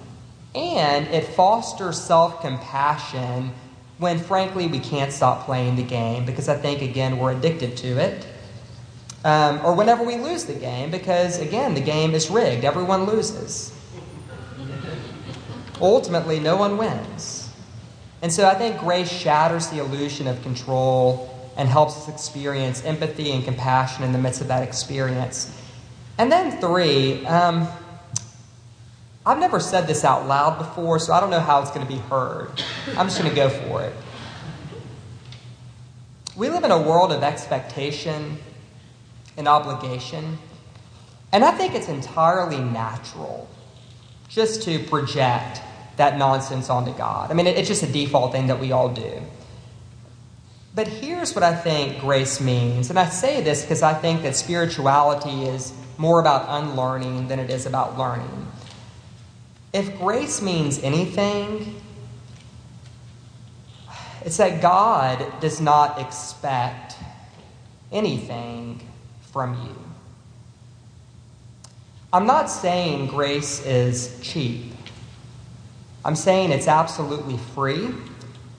and 0.56 1.08
it 1.08 1.26
fosters 1.26 2.02
self 2.02 2.42
compassion 2.42 3.52
when, 3.98 4.20
frankly, 4.20 4.68
we 4.68 4.80
can't 4.80 5.12
stop 5.12 5.46
playing 5.46 5.76
the 5.76 5.84
game 5.84 6.26
because 6.26 6.50
I 6.50 6.58
think, 6.58 6.82
again, 6.82 7.18
we're 7.18 7.32
addicted 7.32 7.78
to 7.78 7.88
it. 8.00 8.28
Um, 9.24 9.62
or 9.64 9.74
whenever 9.74 10.04
we 10.04 10.18
lose 10.18 10.46
the 10.46 10.54
game 10.54 10.92
because, 10.92 11.40
again, 11.40 11.74
the 11.74 11.82
game 11.82 12.14
is 12.14 12.30
rigged, 12.30 12.66
everyone 12.66 13.06
loses. 13.06 13.72
Ultimately, 15.80 16.40
no 16.40 16.58
one 16.58 16.78
wins. 16.78 17.50
And 18.22 18.32
so 18.32 18.48
I 18.48 18.56
think 18.56 18.80
grace 18.80 19.12
shatters 19.12 19.68
the 19.68 19.80
illusion 19.80 20.28
of 20.28 20.42
control 20.44 21.33
and 21.56 21.70
helps 21.70 21.96
us 21.98 22.10
experience 22.10 22.84
empathy 22.84 23.32
and 23.32 23.44
compassion 23.44 24.04
in 24.04 24.12
the 24.12 24.18
midst 24.18 24.42
of 24.42 24.48
that 24.48 24.64
experience. 24.64 25.56
And 26.18 26.32
then, 26.32 26.60
three, 26.60 27.26
um, 27.26 27.68
I've 29.26 29.40
never 29.40 29.60
said 29.60 29.88
this 29.88 30.04
out 30.04 30.28
loud 30.28 30.58
before, 30.58 31.00
so 31.00 31.14
I 31.14 31.20
don't 31.20 31.30
know 31.30 31.40
how 31.40 31.62
it's 31.62 31.72
going 31.72 31.86
to 31.86 31.92
be 31.92 32.00
heard. 32.00 32.50
I'm 32.98 33.08
just 33.08 33.18
going 33.18 33.30
to 33.30 33.36
go 33.36 33.50
for 33.50 33.84
it. 33.84 33.94
We 36.36 36.50
live 36.50 36.64
in 36.64 36.72
a 36.72 36.82
world 36.82 37.12
of 37.12 37.24
expectation 37.24 38.38
and 39.38 39.48
obligation, 39.48 40.38
and 41.32 41.44
I 41.44 41.52
think 41.52 41.74
it's 41.76 41.88
entirely 41.88 42.60
natural 42.60 43.48
just 44.30 44.64
to 44.64 44.80
project 44.80 45.62
that 45.98 46.18
nonsense 46.18 46.70
onto 46.70 46.92
God. 46.94 47.30
I 47.30 47.34
mean, 47.36 47.48
it's 47.48 47.68
just 47.68 47.84
a 47.84 47.92
default 47.92 48.32
thing 48.32 48.48
that 48.48 48.60
we 48.60 48.72
all 48.72 48.90
do. 48.90 49.22
But 50.76 50.88
here's 50.88 51.36
what 51.36 51.44
I 51.44 51.56
think 51.56 52.00
grace 52.00 52.42
means, 52.42 52.90
and 52.90 52.98
I 52.98 53.06
say 53.06 53.42
this 53.42 53.62
because 53.62 53.84
I 53.84 53.94
think 53.94 54.24
that 54.24 54.36
spirituality 54.36 55.44
is 55.44 55.72
more 55.98 56.20
about 56.20 56.46
unlearning 56.48 57.28
than 57.28 57.40
it 57.40 57.52
is 57.52 57.68
about 57.68 57.98
learning. 57.98 58.48
If 59.72 60.00
grace 60.00 60.42
means 60.42 60.80
anything, 60.82 61.80
it's 64.26 64.38
that 64.38 64.62
God 64.62 65.42
does 65.42 65.62
not 65.62 66.00
expect 66.00 66.96
anything 67.92 68.82
from 69.32 69.54
you. 69.54 69.76
I'm 72.12 72.26
not 72.26 72.50
saying 72.50 73.08
grace 73.08 73.64
is 73.66 74.20
cheap. 74.22 74.74
I'm 76.06 76.16
saying 76.16 76.52
it's 76.52 76.68
absolutely 76.68 77.38
free 77.38 77.90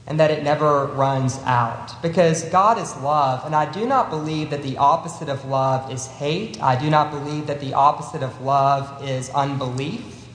and 0.07 0.21
that 0.21 0.31
it 0.31 0.43
never 0.43 0.87
runs 0.87 1.39
out. 1.45 2.01
Because 2.03 2.45
God 2.45 2.79
is 2.79 2.95
love, 2.99 3.45
and 3.47 3.55
I 3.55 3.71
do 3.71 3.87
not 3.87 4.11
believe 4.11 4.51
that 4.51 4.63
the 4.63 4.77
opposite 4.77 5.29
of 5.29 5.45
love 5.47 5.91
is 5.91 6.07
hate. 6.07 6.63
I 6.63 6.79
do 6.79 6.91
not 6.91 7.11
believe 7.11 7.47
that 7.47 7.61
the 7.61 7.75
opposite 7.75 8.23
of 8.23 8.41
love 8.43 9.03
is 9.03 9.31
unbelief. 9.31 10.29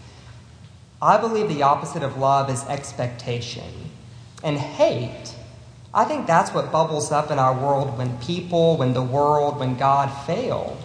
I 1.01 1.17
believe 1.17 1.47
the 1.49 1.63
opposite 1.63 2.03
of 2.03 2.17
love 2.17 2.49
is 2.49 2.63
expectation. 2.65 3.91
And 4.43 4.58
hate, 4.58 5.36
I 5.93 6.05
think 6.05 6.27
that's 6.27 6.53
what 6.53 6.71
bubbles 6.71 7.12
up 7.12 7.32
in 7.32 7.39
our 7.39 7.53
world 7.53 7.97
when 7.97 8.17
people, 8.19 8.77
when 8.77 8.93
the 8.93 9.01
world, 9.01 9.60
when 9.60 9.75
God 9.77 10.08
fail 10.25 10.77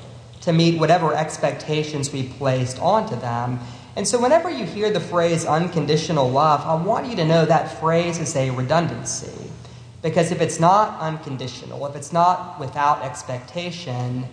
to 0.43 0.53
meet 0.53 0.79
whatever 0.79 1.15
expectations 1.15 2.13
we 2.13 2.25
placed 2.25 2.79
onto 2.79 3.17
them. 3.17 3.59
And 3.97 4.09
so, 4.09 4.21
whenever 4.21 4.51
you 4.51 4.65
hear 4.65 4.91
the 4.91 5.01
phrase 5.01 5.47
unconditional 5.47 6.29
love, 6.29 6.63
I 6.63 6.75
want 6.75 7.07
you 7.09 7.17
to 7.17 7.25
know 7.25 7.45
that 7.45 7.79
phrase 7.79 8.19
is 8.19 8.35
a 8.35 8.51
redundancy. 8.51 9.51
Because 10.03 10.33
if 10.33 10.41
it's 10.41 10.61
not 10.61 11.01
unconditional, 11.01 11.87
if 11.87 11.97
it's 11.97 12.13
not 12.13 12.59
without 12.59 13.03
expectation, 13.03 14.27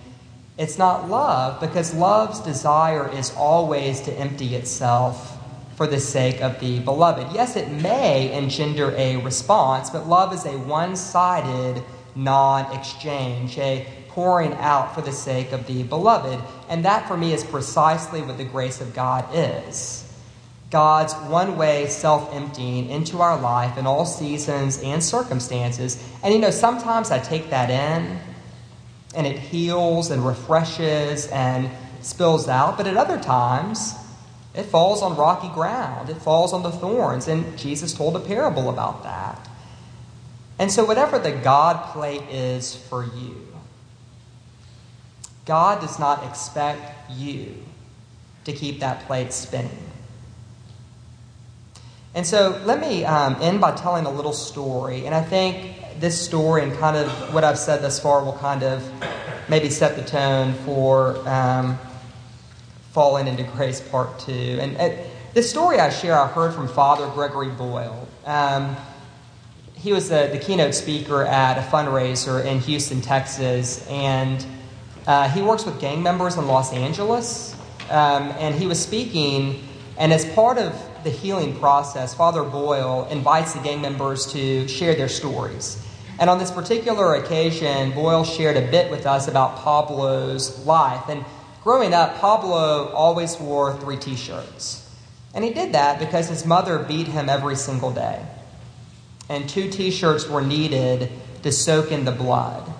it's 0.57 0.77
not 0.77 1.09
love, 1.09 1.61
because 1.61 1.93
love's 1.93 2.39
desire 2.41 3.09
is 3.09 3.33
always 3.37 4.01
to 4.01 4.13
empty 4.13 4.55
itself 4.55 5.37
for 5.75 5.87
the 5.87 5.99
sake 5.99 6.41
of 6.41 6.59
the 6.59 6.79
beloved. 6.79 7.33
Yes, 7.33 7.55
it 7.55 7.71
may 7.71 8.31
engender 8.33 8.93
a 8.97 9.17
response, 9.17 9.89
but 9.89 10.07
love 10.07 10.33
is 10.33 10.45
a 10.45 10.57
one 10.57 10.95
sided 10.95 11.81
non 12.15 12.71
exchange, 12.75 13.57
a 13.57 13.87
pouring 14.13 14.53
out 14.53 14.93
for 14.93 15.01
the 15.01 15.11
sake 15.11 15.51
of 15.51 15.67
the 15.67 15.83
beloved. 15.83 16.39
And 16.69 16.85
that 16.85 17.07
for 17.07 17.17
me 17.17 17.33
is 17.33 17.43
precisely 17.43 18.21
what 18.21 18.37
the 18.37 18.45
grace 18.45 18.81
of 18.81 18.93
God 18.93 19.25
is. 19.33 20.07
God's 20.69 21.13
one 21.29 21.57
way 21.57 21.87
self 21.87 22.33
emptying 22.33 22.89
into 22.89 23.19
our 23.19 23.39
life 23.39 23.77
in 23.77 23.85
all 23.85 24.05
seasons 24.05 24.81
and 24.81 25.03
circumstances. 25.03 26.01
And 26.23 26.33
you 26.33 26.39
know, 26.39 26.51
sometimes 26.51 27.11
I 27.11 27.19
take 27.19 27.49
that 27.49 27.69
in 27.69 28.19
and 29.13 29.27
it 29.27 29.37
heals 29.37 30.11
and 30.11 30.25
refreshes 30.25 31.27
and 31.27 31.69
spills 32.01 32.47
out, 32.47 32.77
but 32.77 32.87
at 32.87 32.95
other 32.95 33.19
times, 33.19 33.95
it 34.53 34.63
falls 34.63 35.01
on 35.01 35.15
rocky 35.15 35.49
ground, 35.49 36.09
it 36.09 36.15
falls 36.15 36.53
on 36.53 36.63
the 36.63 36.71
thorns. 36.71 37.27
And 37.27 37.57
Jesus 37.57 37.93
told 37.93 38.15
a 38.15 38.19
parable 38.19 38.69
about 38.69 39.03
that. 39.03 39.49
And 40.59 40.71
so, 40.71 40.85
whatever 40.85 41.19
the 41.19 41.31
God 41.31 41.91
plate 41.91 42.23
is 42.29 42.75
for 42.75 43.03
you, 43.03 43.50
God 45.51 45.81
does 45.81 45.99
not 45.99 46.23
expect 46.23 47.11
you 47.11 47.53
to 48.45 48.53
keep 48.53 48.79
that 48.79 49.05
plate 49.05 49.33
spinning. 49.33 49.85
And 52.15 52.25
so 52.25 52.57
let 52.63 52.79
me 52.79 53.03
um, 53.03 53.35
end 53.41 53.59
by 53.59 53.75
telling 53.75 54.05
a 54.05 54.11
little 54.11 54.31
story. 54.31 55.05
And 55.05 55.13
I 55.13 55.21
think 55.21 55.99
this 55.99 56.17
story 56.17 56.63
and 56.63 56.71
kind 56.77 56.95
of 56.95 57.33
what 57.33 57.43
I've 57.43 57.59
said 57.59 57.81
thus 57.81 57.99
far 57.99 58.23
will 58.23 58.37
kind 58.37 58.63
of 58.63 58.89
maybe 59.49 59.69
set 59.69 59.97
the 59.97 60.03
tone 60.03 60.53
for 60.63 61.17
um, 61.27 61.77
falling 62.91 63.27
into 63.27 63.43
grace 63.43 63.81
part 63.81 64.19
two. 64.19 64.57
And 64.61 64.77
uh, 64.77 65.03
the 65.33 65.43
story 65.43 65.81
I 65.81 65.89
share, 65.89 66.17
I 66.17 66.27
heard 66.27 66.53
from 66.53 66.69
Father 66.69 67.07
Gregory 67.07 67.49
Boyle. 67.49 68.07
Um, 68.23 68.77
he 69.75 69.91
was 69.91 70.07
the, 70.07 70.29
the, 70.31 70.39
keynote 70.39 70.75
speaker 70.75 71.25
at 71.25 71.57
a 71.57 71.61
fundraiser 71.61 72.45
in 72.45 72.59
Houston, 72.59 73.01
Texas, 73.01 73.85
and 73.89 74.45
uh, 75.07 75.29
he 75.29 75.41
works 75.41 75.65
with 75.65 75.79
gang 75.79 76.03
members 76.03 76.37
in 76.37 76.47
Los 76.47 76.73
Angeles. 76.73 77.55
Um, 77.91 78.33
and 78.39 78.55
he 78.55 78.67
was 78.67 78.81
speaking, 78.81 79.67
and 79.97 80.13
as 80.13 80.23
part 80.33 80.57
of 80.57 80.73
the 81.03 81.09
healing 81.09 81.59
process, 81.59 82.13
Father 82.13 82.41
Boyle 82.41 83.05
invites 83.11 83.53
the 83.53 83.59
gang 83.59 83.81
members 83.81 84.31
to 84.31 84.65
share 84.69 84.95
their 84.95 85.09
stories. 85.09 85.85
And 86.17 86.29
on 86.29 86.37
this 86.37 86.51
particular 86.51 87.15
occasion, 87.15 87.91
Boyle 87.91 88.23
shared 88.23 88.55
a 88.55 88.71
bit 88.71 88.89
with 88.91 89.05
us 89.05 89.27
about 89.27 89.57
Pablo's 89.57 90.65
life. 90.65 91.09
And 91.09 91.25
growing 91.63 91.93
up, 91.93 92.17
Pablo 92.19 92.93
always 92.93 93.37
wore 93.39 93.75
three 93.77 93.97
t 93.97 94.15
shirts. 94.15 94.87
And 95.33 95.43
he 95.43 95.51
did 95.51 95.73
that 95.73 95.99
because 95.99 96.29
his 96.29 96.45
mother 96.45 96.79
beat 96.79 97.07
him 97.07 97.27
every 97.27 97.55
single 97.55 97.91
day. 97.91 98.25
And 99.27 99.49
two 99.49 99.69
t 99.69 99.91
shirts 99.91 100.29
were 100.29 100.41
needed 100.41 101.11
to 101.43 101.51
soak 101.51 101.91
in 101.91 102.05
the 102.05 102.11
blood 102.11 102.70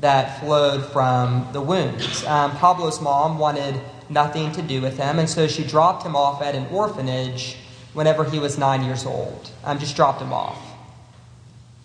that 0.00 0.40
flowed 0.40 0.84
from 0.92 1.48
the 1.52 1.60
wounds. 1.60 2.24
Um, 2.26 2.52
Pablo's 2.52 3.00
mom 3.00 3.38
wanted 3.38 3.80
nothing 4.08 4.52
to 4.52 4.62
do 4.62 4.80
with 4.80 4.98
him, 4.98 5.18
and 5.18 5.28
so 5.28 5.46
she 5.46 5.64
dropped 5.64 6.04
him 6.04 6.14
off 6.14 6.42
at 6.42 6.54
an 6.54 6.66
orphanage 6.66 7.56
whenever 7.94 8.24
he 8.24 8.38
was 8.38 8.58
nine 8.58 8.84
years 8.84 9.06
old. 9.06 9.50
Um, 9.64 9.78
just 9.78 9.96
dropped 9.96 10.20
him 10.20 10.32
off. 10.32 10.58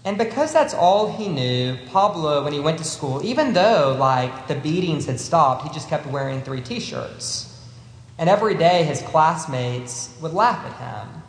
And 0.04 0.18
because 0.18 0.52
that's 0.52 0.74
all 0.74 1.16
he 1.16 1.28
knew, 1.28 1.78
Pablo, 1.92 2.44
when 2.44 2.54
he 2.54 2.60
went 2.60 2.80
to 2.80 2.84
school, 2.84 3.24
even 3.24 3.54
though 3.54 3.96
like 4.00 4.48
the 4.48 4.56
beatings 4.56 5.06
had 5.06 5.20
stopped, 5.20 5.64
he 5.68 5.74
just 5.74 5.90
kept 5.90 6.08
wearing 6.08 6.42
three 6.42 6.62
t-shirts. 6.62 7.48
And 8.18 8.28
every 8.30 8.56
day 8.56 8.84
his 8.84 9.02
classmates 9.04 10.10
would 10.22 10.34
laugh 10.34 10.66
at 10.66 11.06
him. 11.06 11.24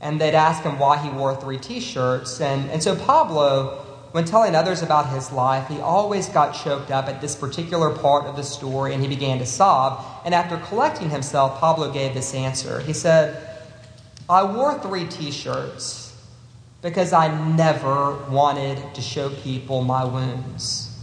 And 0.00 0.20
they'd 0.20 0.34
ask 0.34 0.62
him 0.62 0.78
why 0.78 0.96
he 0.98 1.10
wore 1.10 1.36
three 1.36 1.58
t-shirts. 1.58 2.40
And, 2.40 2.70
and 2.70 2.82
so 2.82 2.96
Pablo 2.96 3.84
when 4.12 4.24
telling 4.24 4.54
others 4.54 4.82
about 4.82 5.10
his 5.10 5.30
life, 5.32 5.68
he 5.68 5.80
always 5.80 6.28
got 6.28 6.52
choked 6.52 6.90
up 6.90 7.08
at 7.08 7.20
this 7.20 7.36
particular 7.36 7.90
part 7.90 8.24
of 8.24 8.36
the 8.36 8.42
story 8.42 8.94
and 8.94 9.02
he 9.02 9.08
began 9.08 9.38
to 9.38 9.46
sob. 9.46 10.04
And 10.24 10.34
after 10.34 10.56
collecting 10.56 11.10
himself, 11.10 11.60
Pablo 11.60 11.92
gave 11.92 12.14
this 12.14 12.34
answer. 12.34 12.80
He 12.80 12.94
said, 12.94 13.44
I 14.28 14.44
wore 14.44 14.78
three 14.78 15.06
t 15.06 15.30
shirts 15.30 16.16
because 16.80 17.12
I 17.12 17.28
never 17.56 18.14
wanted 18.30 18.94
to 18.94 19.00
show 19.02 19.28
people 19.28 19.82
my 19.82 20.04
wounds. 20.04 20.94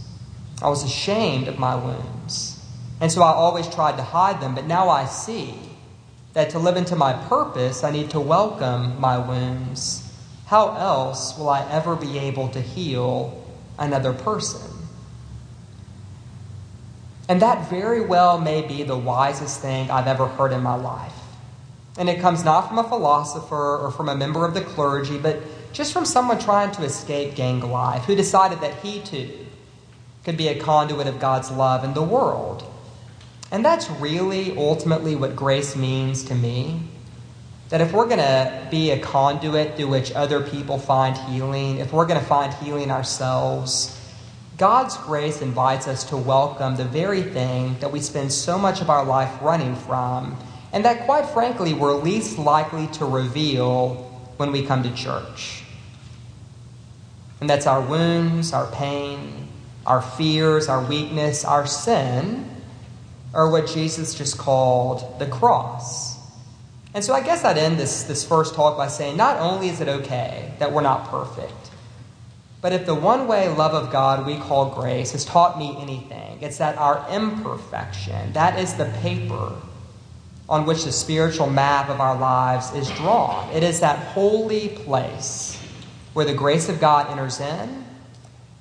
I 0.62 0.68
was 0.68 0.82
ashamed 0.82 1.48
of 1.48 1.58
my 1.58 1.76
wounds. 1.76 2.60
And 3.00 3.12
so 3.12 3.22
I 3.22 3.32
always 3.32 3.68
tried 3.68 3.98
to 3.98 4.02
hide 4.02 4.40
them, 4.40 4.54
but 4.54 4.64
now 4.64 4.88
I 4.88 5.04
see 5.04 5.54
that 6.32 6.50
to 6.50 6.58
live 6.58 6.76
into 6.76 6.96
my 6.96 7.12
purpose, 7.12 7.84
I 7.84 7.90
need 7.90 8.10
to 8.10 8.20
welcome 8.20 8.98
my 9.00 9.18
wounds 9.18 10.05
how 10.46 10.76
else 10.76 11.36
will 11.36 11.48
I 11.48 11.68
ever 11.70 11.96
be 11.96 12.18
able 12.18 12.48
to 12.50 12.60
heal 12.60 13.44
another 13.78 14.12
person? 14.12 14.70
And 17.28 17.42
that 17.42 17.68
very 17.68 18.00
well 18.00 18.40
may 18.40 18.62
be 18.62 18.84
the 18.84 18.96
wisest 18.96 19.60
thing 19.60 19.90
I've 19.90 20.06
ever 20.06 20.28
heard 20.28 20.52
in 20.52 20.62
my 20.62 20.76
life. 20.76 21.12
And 21.98 22.08
it 22.08 22.20
comes 22.20 22.44
not 22.44 22.68
from 22.68 22.78
a 22.78 22.84
philosopher 22.84 23.78
or 23.78 23.90
from 23.90 24.08
a 24.08 24.14
member 24.14 24.46
of 24.46 24.54
the 24.54 24.60
clergy, 24.60 25.18
but 25.18 25.40
just 25.72 25.92
from 25.92 26.04
someone 26.04 26.38
trying 26.38 26.70
to 26.72 26.84
escape 26.84 27.34
gang 27.34 27.60
life 27.60 28.04
who 28.04 28.14
decided 28.14 28.60
that 28.60 28.74
he 28.76 29.00
too 29.00 29.46
could 30.24 30.36
be 30.36 30.48
a 30.48 30.58
conduit 30.58 31.06
of 31.06 31.18
God's 31.18 31.50
love 31.50 31.84
in 31.84 31.94
the 31.94 32.02
world. 32.02 32.64
And 33.50 33.64
that's 33.64 33.88
really 33.90 34.56
ultimately 34.56 35.16
what 35.16 35.36
grace 35.36 35.76
means 35.76 36.24
to 36.24 36.34
me. 36.34 36.82
That 37.70 37.80
if 37.80 37.92
we're 37.92 38.06
going 38.06 38.18
to 38.18 38.68
be 38.70 38.90
a 38.92 38.98
conduit 38.98 39.76
through 39.76 39.88
which 39.88 40.12
other 40.12 40.40
people 40.40 40.78
find 40.78 41.16
healing, 41.16 41.78
if 41.78 41.92
we're 41.92 42.06
going 42.06 42.20
to 42.20 42.26
find 42.26 42.54
healing 42.54 42.90
ourselves, 42.90 43.92
God's 44.56 44.96
grace 44.98 45.42
invites 45.42 45.88
us 45.88 46.04
to 46.04 46.16
welcome 46.16 46.76
the 46.76 46.84
very 46.84 47.22
thing 47.22 47.78
that 47.80 47.92
we 47.92 48.00
spend 48.00 48.32
so 48.32 48.56
much 48.58 48.80
of 48.80 48.88
our 48.88 49.04
life 49.04 49.42
running 49.42 49.74
from, 49.74 50.36
and 50.72 50.84
that, 50.84 51.06
quite 51.06 51.26
frankly, 51.26 51.74
we're 51.74 51.94
least 51.94 52.38
likely 52.38 52.86
to 52.88 53.04
reveal 53.04 53.94
when 54.36 54.52
we 54.52 54.64
come 54.64 54.82
to 54.82 54.94
church. 54.94 55.64
And 57.40 57.50
that's 57.50 57.66
our 57.66 57.80
wounds, 57.80 58.52
our 58.52 58.70
pain, 58.70 59.48
our 59.84 60.00
fears, 60.02 60.68
our 60.68 60.82
weakness, 60.84 61.44
our 61.44 61.66
sin, 61.66 62.48
or 63.34 63.50
what 63.50 63.66
Jesus 63.66 64.14
just 64.14 64.38
called 64.38 65.18
the 65.18 65.26
cross. 65.26 66.05
And 66.96 67.04
so 67.04 67.12
I 67.12 67.20
guess 67.20 67.44
I'd 67.44 67.58
end 67.58 67.78
this, 67.78 68.04
this 68.04 68.24
first 68.24 68.54
talk 68.54 68.78
by 68.78 68.88
saying 68.88 69.18
not 69.18 69.38
only 69.38 69.68
is 69.68 69.82
it 69.82 69.88
okay 69.88 70.54
that 70.60 70.72
we're 70.72 70.80
not 70.80 71.10
perfect, 71.10 71.70
but 72.62 72.72
if 72.72 72.86
the 72.86 72.94
one 72.94 73.28
way 73.28 73.50
love 73.50 73.74
of 73.74 73.92
God 73.92 74.26
we 74.26 74.38
call 74.38 74.74
grace 74.74 75.12
has 75.12 75.22
taught 75.22 75.58
me 75.58 75.76
anything, 75.78 76.38
it's 76.40 76.56
that 76.56 76.78
our 76.78 77.06
imperfection, 77.10 78.32
that 78.32 78.58
is 78.58 78.76
the 78.76 78.86
paper 79.02 79.52
on 80.48 80.64
which 80.64 80.84
the 80.84 80.90
spiritual 80.90 81.50
map 81.50 81.90
of 81.90 82.00
our 82.00 82.16
lives 82.16 82.72
is 82.72 82.90
drawn. 82.92 83.46
It 83.50 83.62
is 83.62 83.80
that 83.80 83.98
holy 84.14 84.70
place 84.70 85.62
where 86.14 86.24
the 86.24 86.32
grace 86.32 86.70
of 86.70 86.80
God 86.80 87.10
enters 87.10 87.40
in 87.40 87.84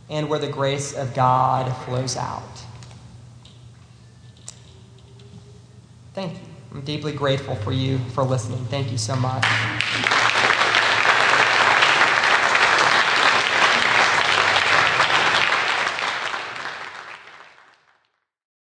and 0.10 0.28
where 0.28 0.40
the 0.40 0.50
grace 0.50 0.94
of 0.94 1.14
God 1.14 1.74
flows 1.86 2.18
out. 2.18 2.44
Thank 6.14 6.34
you. 6.34 6.55
I'm 6.76 6.82
deeply 6.82 7.14
grateful 7.14 7.56
for 7.56 7.72
you 7.72 7.98
for 8.10 8.26
listening. 8.26 8.60
Thank 8.66 8.92
you 8.92 8.98
so 8.98 9.16
much. 9.16 10.25